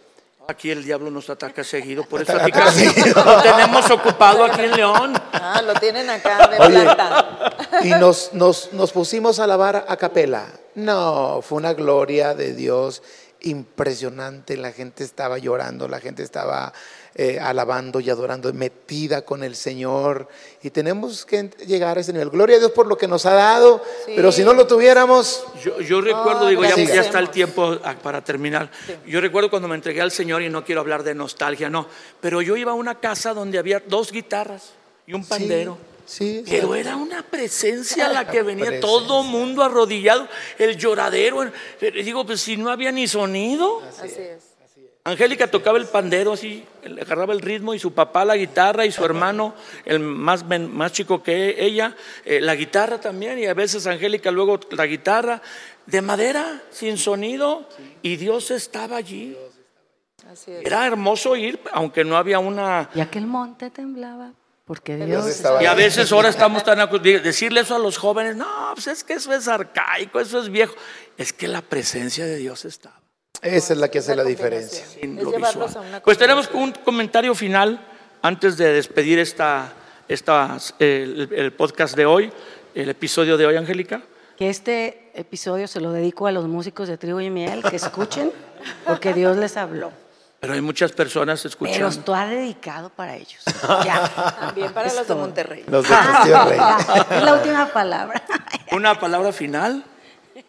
Aquí 0.48 0.70
el 0.70 0.84
diablo 0.84 1.10
nos 1.10 1.30
ataca 1.30 1.64
seguido, 1.64 2.04
por 2.04 2.22
eso 2.22 2.34
aquí 2.38 2.52
casi 2.52 2.86
lo 3.16 3.42
tenemos 3.42 3.90
ocupado 3.90 4.44
aquí 4.44 4.62
en 4.62 4.72
León. 4.72 5.14
Ah, 5.34 5.62
lo 5.66 5.74
tienen 5.76 6.10
acá 6.10 6.48
de 6.48 6.58
planta. 6.58 7.56
Y 7.84 7.90
nos, 7.90 8.34
nos, 8.34 8.72
nos 8.74 8.92
pusimos 8.92 9.40
a 9.40 9.46
alabar 9.46 9.86
a 9.88 9.98
capela. 9.98 10.46
No, 10.76 11.42
fue 11.42 11.58
una 11.58 11.74
gloria 11.74 12.36
de 12.36 12.54
Dios 12.54 13.02
impresionante. 13.42 14.58
La 14.58 14.72
gente 14.72 15.04
estaba 15.04 15.38
llorando, 15.38 15.88
la 15.88 16.00
gente 16.00 16.22
estaba 16.22 16.74
eh, 17.18 17.40
alabando 17.40 18.02
y 18.02 18.10
adorando, 18.10 18.52
metida 18.52 19.24
con 19.24 19.42
el 19.42 19.56
Señor. 19.56 20.28
Y 20.62 20.70
tenemos 20.70 21.26
que 21.26 21.50
llegar 21.66 21.98
a 21.98 22.02
ese 22.02 22.12
nivel. 22.12 22.30
Gloria 22.30 22.58
a 22.58 22.60
Dios 22.60 22.72
por 22.72 22.88
lo 22.88 22.98
que 22.98 23.08
nos 23.08 23.26
ha 23.26 23.34
dado, 23.34 23.82
pero 24.06 24.34
si 24.34 24.44
no 24.44 24.54
lo 24.54 24.68
tuviéramos... 24.68 25.46
Yo, 25.64 26.02
recuerdo, 26.02 26.48
digo, 26.48 26.64
ya, 26.64 26.76
ya, 26.76 27.00
está 27.00 27.20
el 27.20 27.30
tiempo 27.30 27.78
ah, 27.86 27.96
para 28.04 28.22
terminar. 28.22 28.70
Yo 29.08 29.22
recuerdo 29.22 29.50
cuando 29.50 29.70
me 29.70 29.76
entregué 29.76 30.02
al 30.02 30.12
Señor 30.12 30.42
y 30.42 30.50
no 30.50 30.66
quiero 30.66 30.82
hablar 30.82 31.04
de 31.04 31.16
nostalgia, 31.16 31.70
no, 31.70 31.88
pero 32.20 32.42
yo 32.42 32.58
iba 32.58 32.74
a 32.74 32.76
una 32.76 33.00
casa 33.00 33.34
donde 33.34 33.60
había 33.60 33.82
dos 33.88 34.12
guitarras 34.12 34.74
y 35.08 35.14
un 35.14 35.26
pandero. 35.26 35.78
Sí, 36.06 36.44
Pero 36.48 36.76
era 36.76 36.98
una 36.98 37.24
presencia 37.24 38.10
la 38.10 38.28
que 38.28 38.44
venía, 38.44 38.80
todo 38.80 39.24
mundo 39.24 39.64
arrodillado, 39.64 40.28
el 40.60 40.78
lloradero. 40.78 41.50
Digo, 41.80 42.26
pues 42.26 42.42
si 42.42 42.58
no 42.58 42.70
había 42.70 42.92
ni 42.92 43.08
sonido. 43.08 43.82
Así 43.82 44.14
es. 44.20 44.55
Angélica 45.08 45.46
tocaba 45.46 45.78
el 45.78 45.86
pandero 45.86 46.34
así, 46.34 46.66
agarraba 46.84 47.32
el 47.32 47.40
ritmo 47.40 47.76
y 47.76 47.80
su 47.80 47.94
papá 47.94 48.26
la 48.26 48.36
guitarra 48.36 48.88
y 48.88 48.92
su 48.92 49.06
hermano, 49.06 49.54
el 49.86 50.00
más, 50.00 50.44
más 50.44 50.92
chico 50.94 51.22
que 51.22 51.64
ella, 51.64 51.96
eh, 52.26 52.42
la 52.42 52.56
guitarra 52.56 53.00
también 53.00 53.38
y 53.38 53.46
a 53.46 53.54
veces 53.54 53.86
Angélica 53.86 54.32
luego 54.32 54.60
la 54.72 54.88
guitarra 54.88 55.44
de 55.86 56.02
madera, 56.02 56.64
sin 56.72 56.98
sonido 56.98 57.70
y 58.02 58.16
Dios 58.16 58.50
estaba 58.50 58.98
allí. 58.98 59.38
Era 60.48 60.88
hermoso 60.88 61.36
ir, 61.36 61.60
aunque 61.72 62.04
no 62.04 62.18
había 62.18 62.40
una... 62.40 62.90
Y 62.96 63.00
aquel 63.00 63.28
monte 63.28 63.70
temblaba. 63.70 64.32
Porque 64.66 64.98
Dios, 64.98 65.28
estaba 65.28 65.62
y 65.62 65.68
a 65.68 65.76
veces 65.76 66.12
ahora 66.12 66.30
estamos 66.30 66.64
tan 66.64 66.80
decirle 67.22 67.60
eso 67.62 67.76
a 67.76 67.80
los 67.80 68.00
jóvenes, 68.00 68.36
no, 68.36 68.72
pues 68.74 68.88
es 68.88 69.04
que 69.04 69.14
eso 69.14 69.32
es 69.32 69.48
arcaico, 69.48 70.20
eso 70.20 70.40
es 70.40 70.50
viejo. 70.50 70.74
Es 71.16 71.32
que 71.32 71.48
la 71.48 71.62
presencia 71.62 72.26
de 72.26 72.38
Dios 72.38 72.66
estaba. 72.66 73.05
Esa 73.46 73.74
es 73.74 73.80
la 73.80 73.90
que 73.90 74.00
hace 74.00 74.16
la 74.16 74.24
diferencia. 74.24 74.84
Pues 76.04 76.18
tenemos 76.18 76.50
un 76.52 76.72
comentario 76.72 77.36
final 77.36 77.80
antes 78.24 78.58
de 78.58 78.74
despedir 78.74 79.20
esta, 79.20 79.72
esta 80.08 80.58
el, 80.80 81.54
podcast 81.56 81.96
de 81.96 82.08
hoy, 82.08 82.32
el 82.74 82.90
episodio 82.90 83.38
de 83.38 83.46
hoy, 83.46 83.56
Angélica. 83.56 84.02
Que 84.36 84.50
este 84.50 85.12
episodio 85.14 85.68
se 85.68 85.80
lo 85.80 85.92
dedico 85.92 86.26
a 86.26 86.32
los 86.32 86.48
músicos 86.48 86.88
de 86.88 86.98
Trigo 86.98 87.22
y 87.22 87.30
Miel, 87.30 87.62
que 87.62 87.76
escuchen, 87.76 88.32
porque 88.84 89.14
Dios 89.14 89.38
les 89.38 89.58
habló. 89.58 89.92
Pero 90.40 90.54
hay 90.54 90.62
muchas 90.62 90.92
personas 90.92 91.46
escuchando. 91.46 91.78
Pero 91.78 91.88
esto 91.90 92.16
ha 92.16 92.26
dedicado 92.26 92.90
para 92.90 93.16
ellos. 93.16 93.44
También 94.40 94.74
para 94.74 94.92
los 94.92 95.08
de 95.08 95.16
Monterrey. 95.16 95.64
Los 95.68 95.88
de 95.88 95.96
Monterrey. 95.96 96.58
la 97.24 97.34
última 97.36 97.68
palabra. 97.68 98.24
¿Una 98.72 99.00
palabra 99.00 99.32
final? 99.32 99.84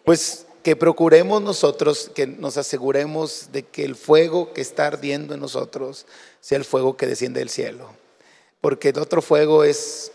Pues 0.03 0.46
que 0.67 0.75
procuremos 0.75 1.41
nosotros, 1.41 2.11
que 2.13 2.27
nos 2.27 2.57
aseguremos 2.57 3.51
de 3.53 3.63
que 3.63 3.85
el 3.85 3.95
fuego 3.95 4.53
que 4.53 4.61
está 4.61 4.89
ardiendo 4.89 5.33
en 5.33 5.39
nosotros 5.39 6.07
sea 6.41 6.59
el 6.59 6.65
fuego 6.65 6.97
que 6.97 7.07
desciende 7.07 7.39
del 7.39 7.51
cielo. 7.51 7.89
Porque 8.61 8.89
el 8.89 8.99
otro 8.99 9.23
fuego 9.23 9.63
es, 9.63 10.11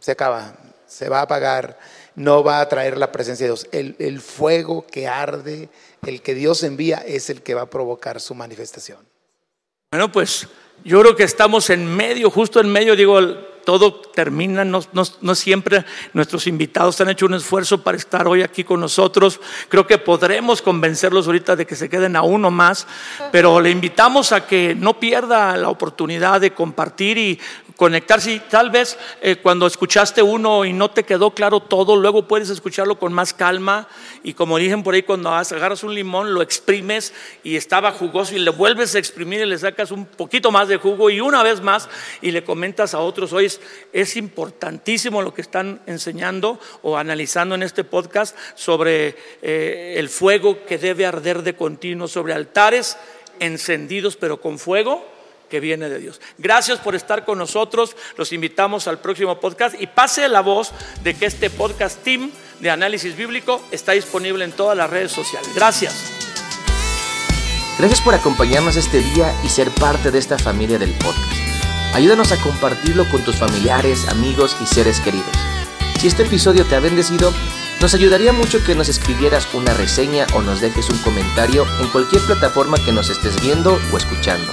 se 0.00 0.12
acaba, 0.12 0.56
se 0.86 1.10
va 1.10 1.18
a 1.18 1.24
apagar, 1.24 1.78
no 2.14 2.42
va 2.42 2.62
a 2.62 2.68
traer 2.70 2.96
la 2.96 3.12
presencia 3.12 3.44
de 3.44 3.50
Dios. 3.52 3.66
El, 3.70 3.96
el 3.98 4.22
fuego 4.22 4.86
que 4.86 5.06
arde, 5.06 5.68
el 6.06 6.22
que 6.22 6.34
Dios 6.34 6.62
envía, 6.62 6.96
es 6.96 7.28
el 7.28 7.42
que 7.42 7.52
va 7.52 7.60
a 7.60 7.68
provocar 7.68 8.18
su 8.18 8.34
manifestación. 8.34 9.06
Bueno, 9.92 10.10
pues 10.10 10.48
yo 10.84 11.00
creo 11.00 11.16
que 11.16 11.24
estamos 11.24 11.70
en 11.70 11.94
medio, 11.94 12.30
justo 12.30 12.60
en 12.60 12.70
medio, 12.70 12.96
digo, 12.96 13.20
todo 13.64 13.94
termina, 13.94 14.64
no, 14.64 14.80
no, 14.92 15.34
siempre 15.34 15.84
nuestros 16.12 16.46
invitados 16.46 17.00
han 17.00 17.10
hecho 17.10 17.26
un 17.26 17.34
esfuerzo 17.34 17.82
para 17.82 17.96
estar 17.96 18.26
hoy 18.26 18.42
aquí 18.42 18.64
con 18.64 18.80
nosotros. 18.80 19.40
Creo 19.68 19.86
que 19.86 19.98
podremos 19.98 20.62
convencerlos 20.62 21.26
ahorita 21.26 21.56
de 21.56 21.66
que 21.66 21.76
se 21.76 21.88
queden 21.88 22.16
a 22.16 22.22
uno 22.22 22.50
más, 22.50 22.86
pero 23.30 23.60
le 23.60 23.70
invitamos 23.70 24.32
a 24.32 24.46
que 24.46 24.74
no 24.74 24.98
pierda 24.98 25.56
la 25.56 25.68
oportunidad 25.68 26.40
de 26.40 26.52
compartir 26.52 27.18
y 27.18 27.38
conectarse. 27.80 28.32
Y 28.32 28.40
tal 28.40 28.68
vez 28.68 28.98
eh, 29.22 29.36
cuando 29.36 29.66
escuchaste 29.66 30.22
uno 30.22 30.66
y 30.66 30.74
no 30.74 30.90
te 30.90 31.04
quedó 31.04 31.30
claro 31.30 31.60
todo, 31.60 31.96
luego 31.96 32.28
puedes 32.28 32.50
escucharlo 32.50 32.98
con 32.98 33.10
más 33.14 33.32
calma. 33.32 33.88
Y 34.22 34.34
como 34.34 34.58
dicen 34.58 34.82
por 34.82 34.92
ahí, 34.92 35.02
cuando 35.02 35.30
agarras 35.30 35.82
un 35.82 35.94
limón, 35.94 36.34
lo 36.34 36.42
exprimes 36.42 37.14
y 37.42 37.56
estaba 37.56 37.90
jugoso 37.92 38.36
y 38.36 38.38
le 38.40 38.50
vuelves 38.50 38.94
a 38.94 38.98
exprimir 38.98 39.40
y 39.40 39.46
le 39.46 39.56
sacas 39.56 39.92
un 39.92 40.04
poquito 40.04 40.50
más 40.50 40.68
de 40.68 40.76
jugo 40.76 41.08
y 41.08 41.22
una 41.22 41.42
vez 41.42 41.62
más 41.62 41.88
y 42.20 42.32
le 42.32 42.44
comentas 42.44 42.92
a 42.92 42.98
otros, 42.98 43.32
oye, 43.32 43.50
es 43.94 44.16
importantísimo 44.16 45.22
lo 45.22 45.32
que 45.32 45.40
están 45.40 45.80
enseñando 45.86 46.60
o 46.82 46.98
analizando 46.98 47.54
en 47.54 47.62
este 47.62 47.82
podcast 47.82 48.36
sobre 48.56 49.16
eh, 49.40 49.94
el 49.96 50.10
fuego 50.10 50.66
que 50.66 50.76
debe 50.76 51.06
arder 51.06 51.42
de 51.42 51.56
continuo, 51.56 52.08
sobre 52.08 52.34
altares 52.34 52.98
encendidos 53.38 54.16
pero 54.16 54.38
con 54.38 54.58
fuego 54.58 55.19
que 55.50 55.60
viene 55.60 55.90
de 55.90 55.98
Dios. 55.98 56.20
Gracias 56.38 56.78
por 56.78 56.94
estar 56.94 57.26
con 57.26 57.36
nosotros. 57.36 57.94
Los 58.16 58.32
invitamos 58.32 58.88
al 58.88 59.00
próximo 59.00 59.38
podcast 59.38 59.78
y 59.78 59.86
pase 59.86 60.26
la 60.28 60.40
voz 60.40 60.72
de 61.02 61.14
que 61.14 61.26
este 61.26 61.50
podcast 61.50 62.02
team 62.02 62.30
de 62.60 62.70
análisis 62.70 63.14
bíblico 63.16 63.60
está 63.70 63.92
disponible 63.92 64.44
en 64.44 64.52
todas 64.52 64.76
las 64.76 64.88
redes 64.88 65.12
sociales. 65.12 65.50
Gracias. 65.54 66.12
Gracias 67.78 68.00
por 68.00 68.14
acompañarnos 68.14 68.76
este 68.76 69.00
día 69.00 69.34
y 69.44 69.48
ser 69.48 69.70
parte 69.70 70.10
de 70.10 70.18
esta 70.18 70.38
familia 70.38 70.78
del 70.78 70.92
podcast. 70.92 71.32
Ayúdanos 71.94 72.30
a 72.30 72.36
compartirlo 72.36 73.08
con 73.10 73.22
tus 73.24 73.36
familiares, 73.36 74.06
amigos 74.08 74.56
y 74.60 74.66
seres 74.66 75.00
queridos. 75.00 75.32
Si 75.98 76.06
este 76.06 76.22
episodio 76.22 76.64
te 76.64 76.76
ha 76.76 76.80
bendecido, 76.80 77.32
nos 77.80 77.94
ayudaría 77.94 78.32
mucho 78.32 78.62
que 78.64 78.74
nos 78.74 78.88
escribieras 78.88 79.48
una 79.54 79.72
reseña 79.72 80.26
o 80.34 80.42
nos 80.42 80.60
dejes 80.60 80.90
un 80.90 80.98
comentario 80.98 81.66
en 81.80 81.88
cualquier 81.88 82.22
plataforma 82.22 82.76
que 82.84 82.92
nos 82.92 83.08
estés 83.08 83.40
viendo 83.40 83.78
o 83.92 83.96
escuchando. 83.96 84.52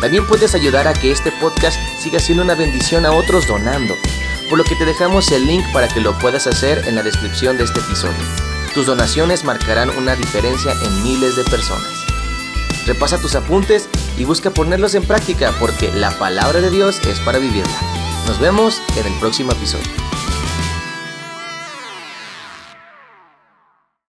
También 0.00 0.26
puedes 0.26 0.54
ayudar 0.54 0.86
a 0.86 0.92
que 0.92 1.10
este 1.10 1.32
podcast 1.32 1.78
siga 1.98 2.20
siendo 2.20 2.44
una 2.44 2.54
bendición 2.54 3.04
a 3.04 3.10
otros 3.10 3.48
donando, 3.48 3.96
por 4.48 4.58
lo 4.58 4.64
que 4.64 4.76
te 4.76 4.84
dejamos 4.84 5.30
el 5.32 5.46
link 5.46 5.64
para 5.72 5.88
que 5.88 6.00
lo 6.00 6.16
puedas 6.18 6.46
hacer 6.46 6.86
en 6.86 6.94
la 6.94 7.02
descripción 7.02 7.58
de 7.58 7.64
este 7.64 7.80
episodio. 7.80 8.16
Tus 8.74 8.86
donaciones 8.86 9.42
marcarán 9.42 9.90
una 9.90 10.14
diferencia 10.14 10.72
en 10.84 11.02
miles 11.02 11.34
de 11.36 11.44
personas. 11.44 12.04
Repasa 12.86 13.20
tus 13.20 13.34
apuntes 13.34 13.88
y 14.16 14.24
busca 14.24 14.50
ponerlos 14.50 14.94
en 14.94 15.02
práctica 15.02 15.52
porque 15.58 15.92
la 15.92 16.16
palabra 16.16 16.60
de 16.60 16.70
Dios 16.70 17.00
es 17.06 17.18
para 17.20 17.38
vivirla. 17.38 17.78
Nos 18.26 18.38
vemos 18.38 18.80
en 18.96 19.06
el 19.06 19.18
próximo 19.18 19.52
episodio. 19.52 20.17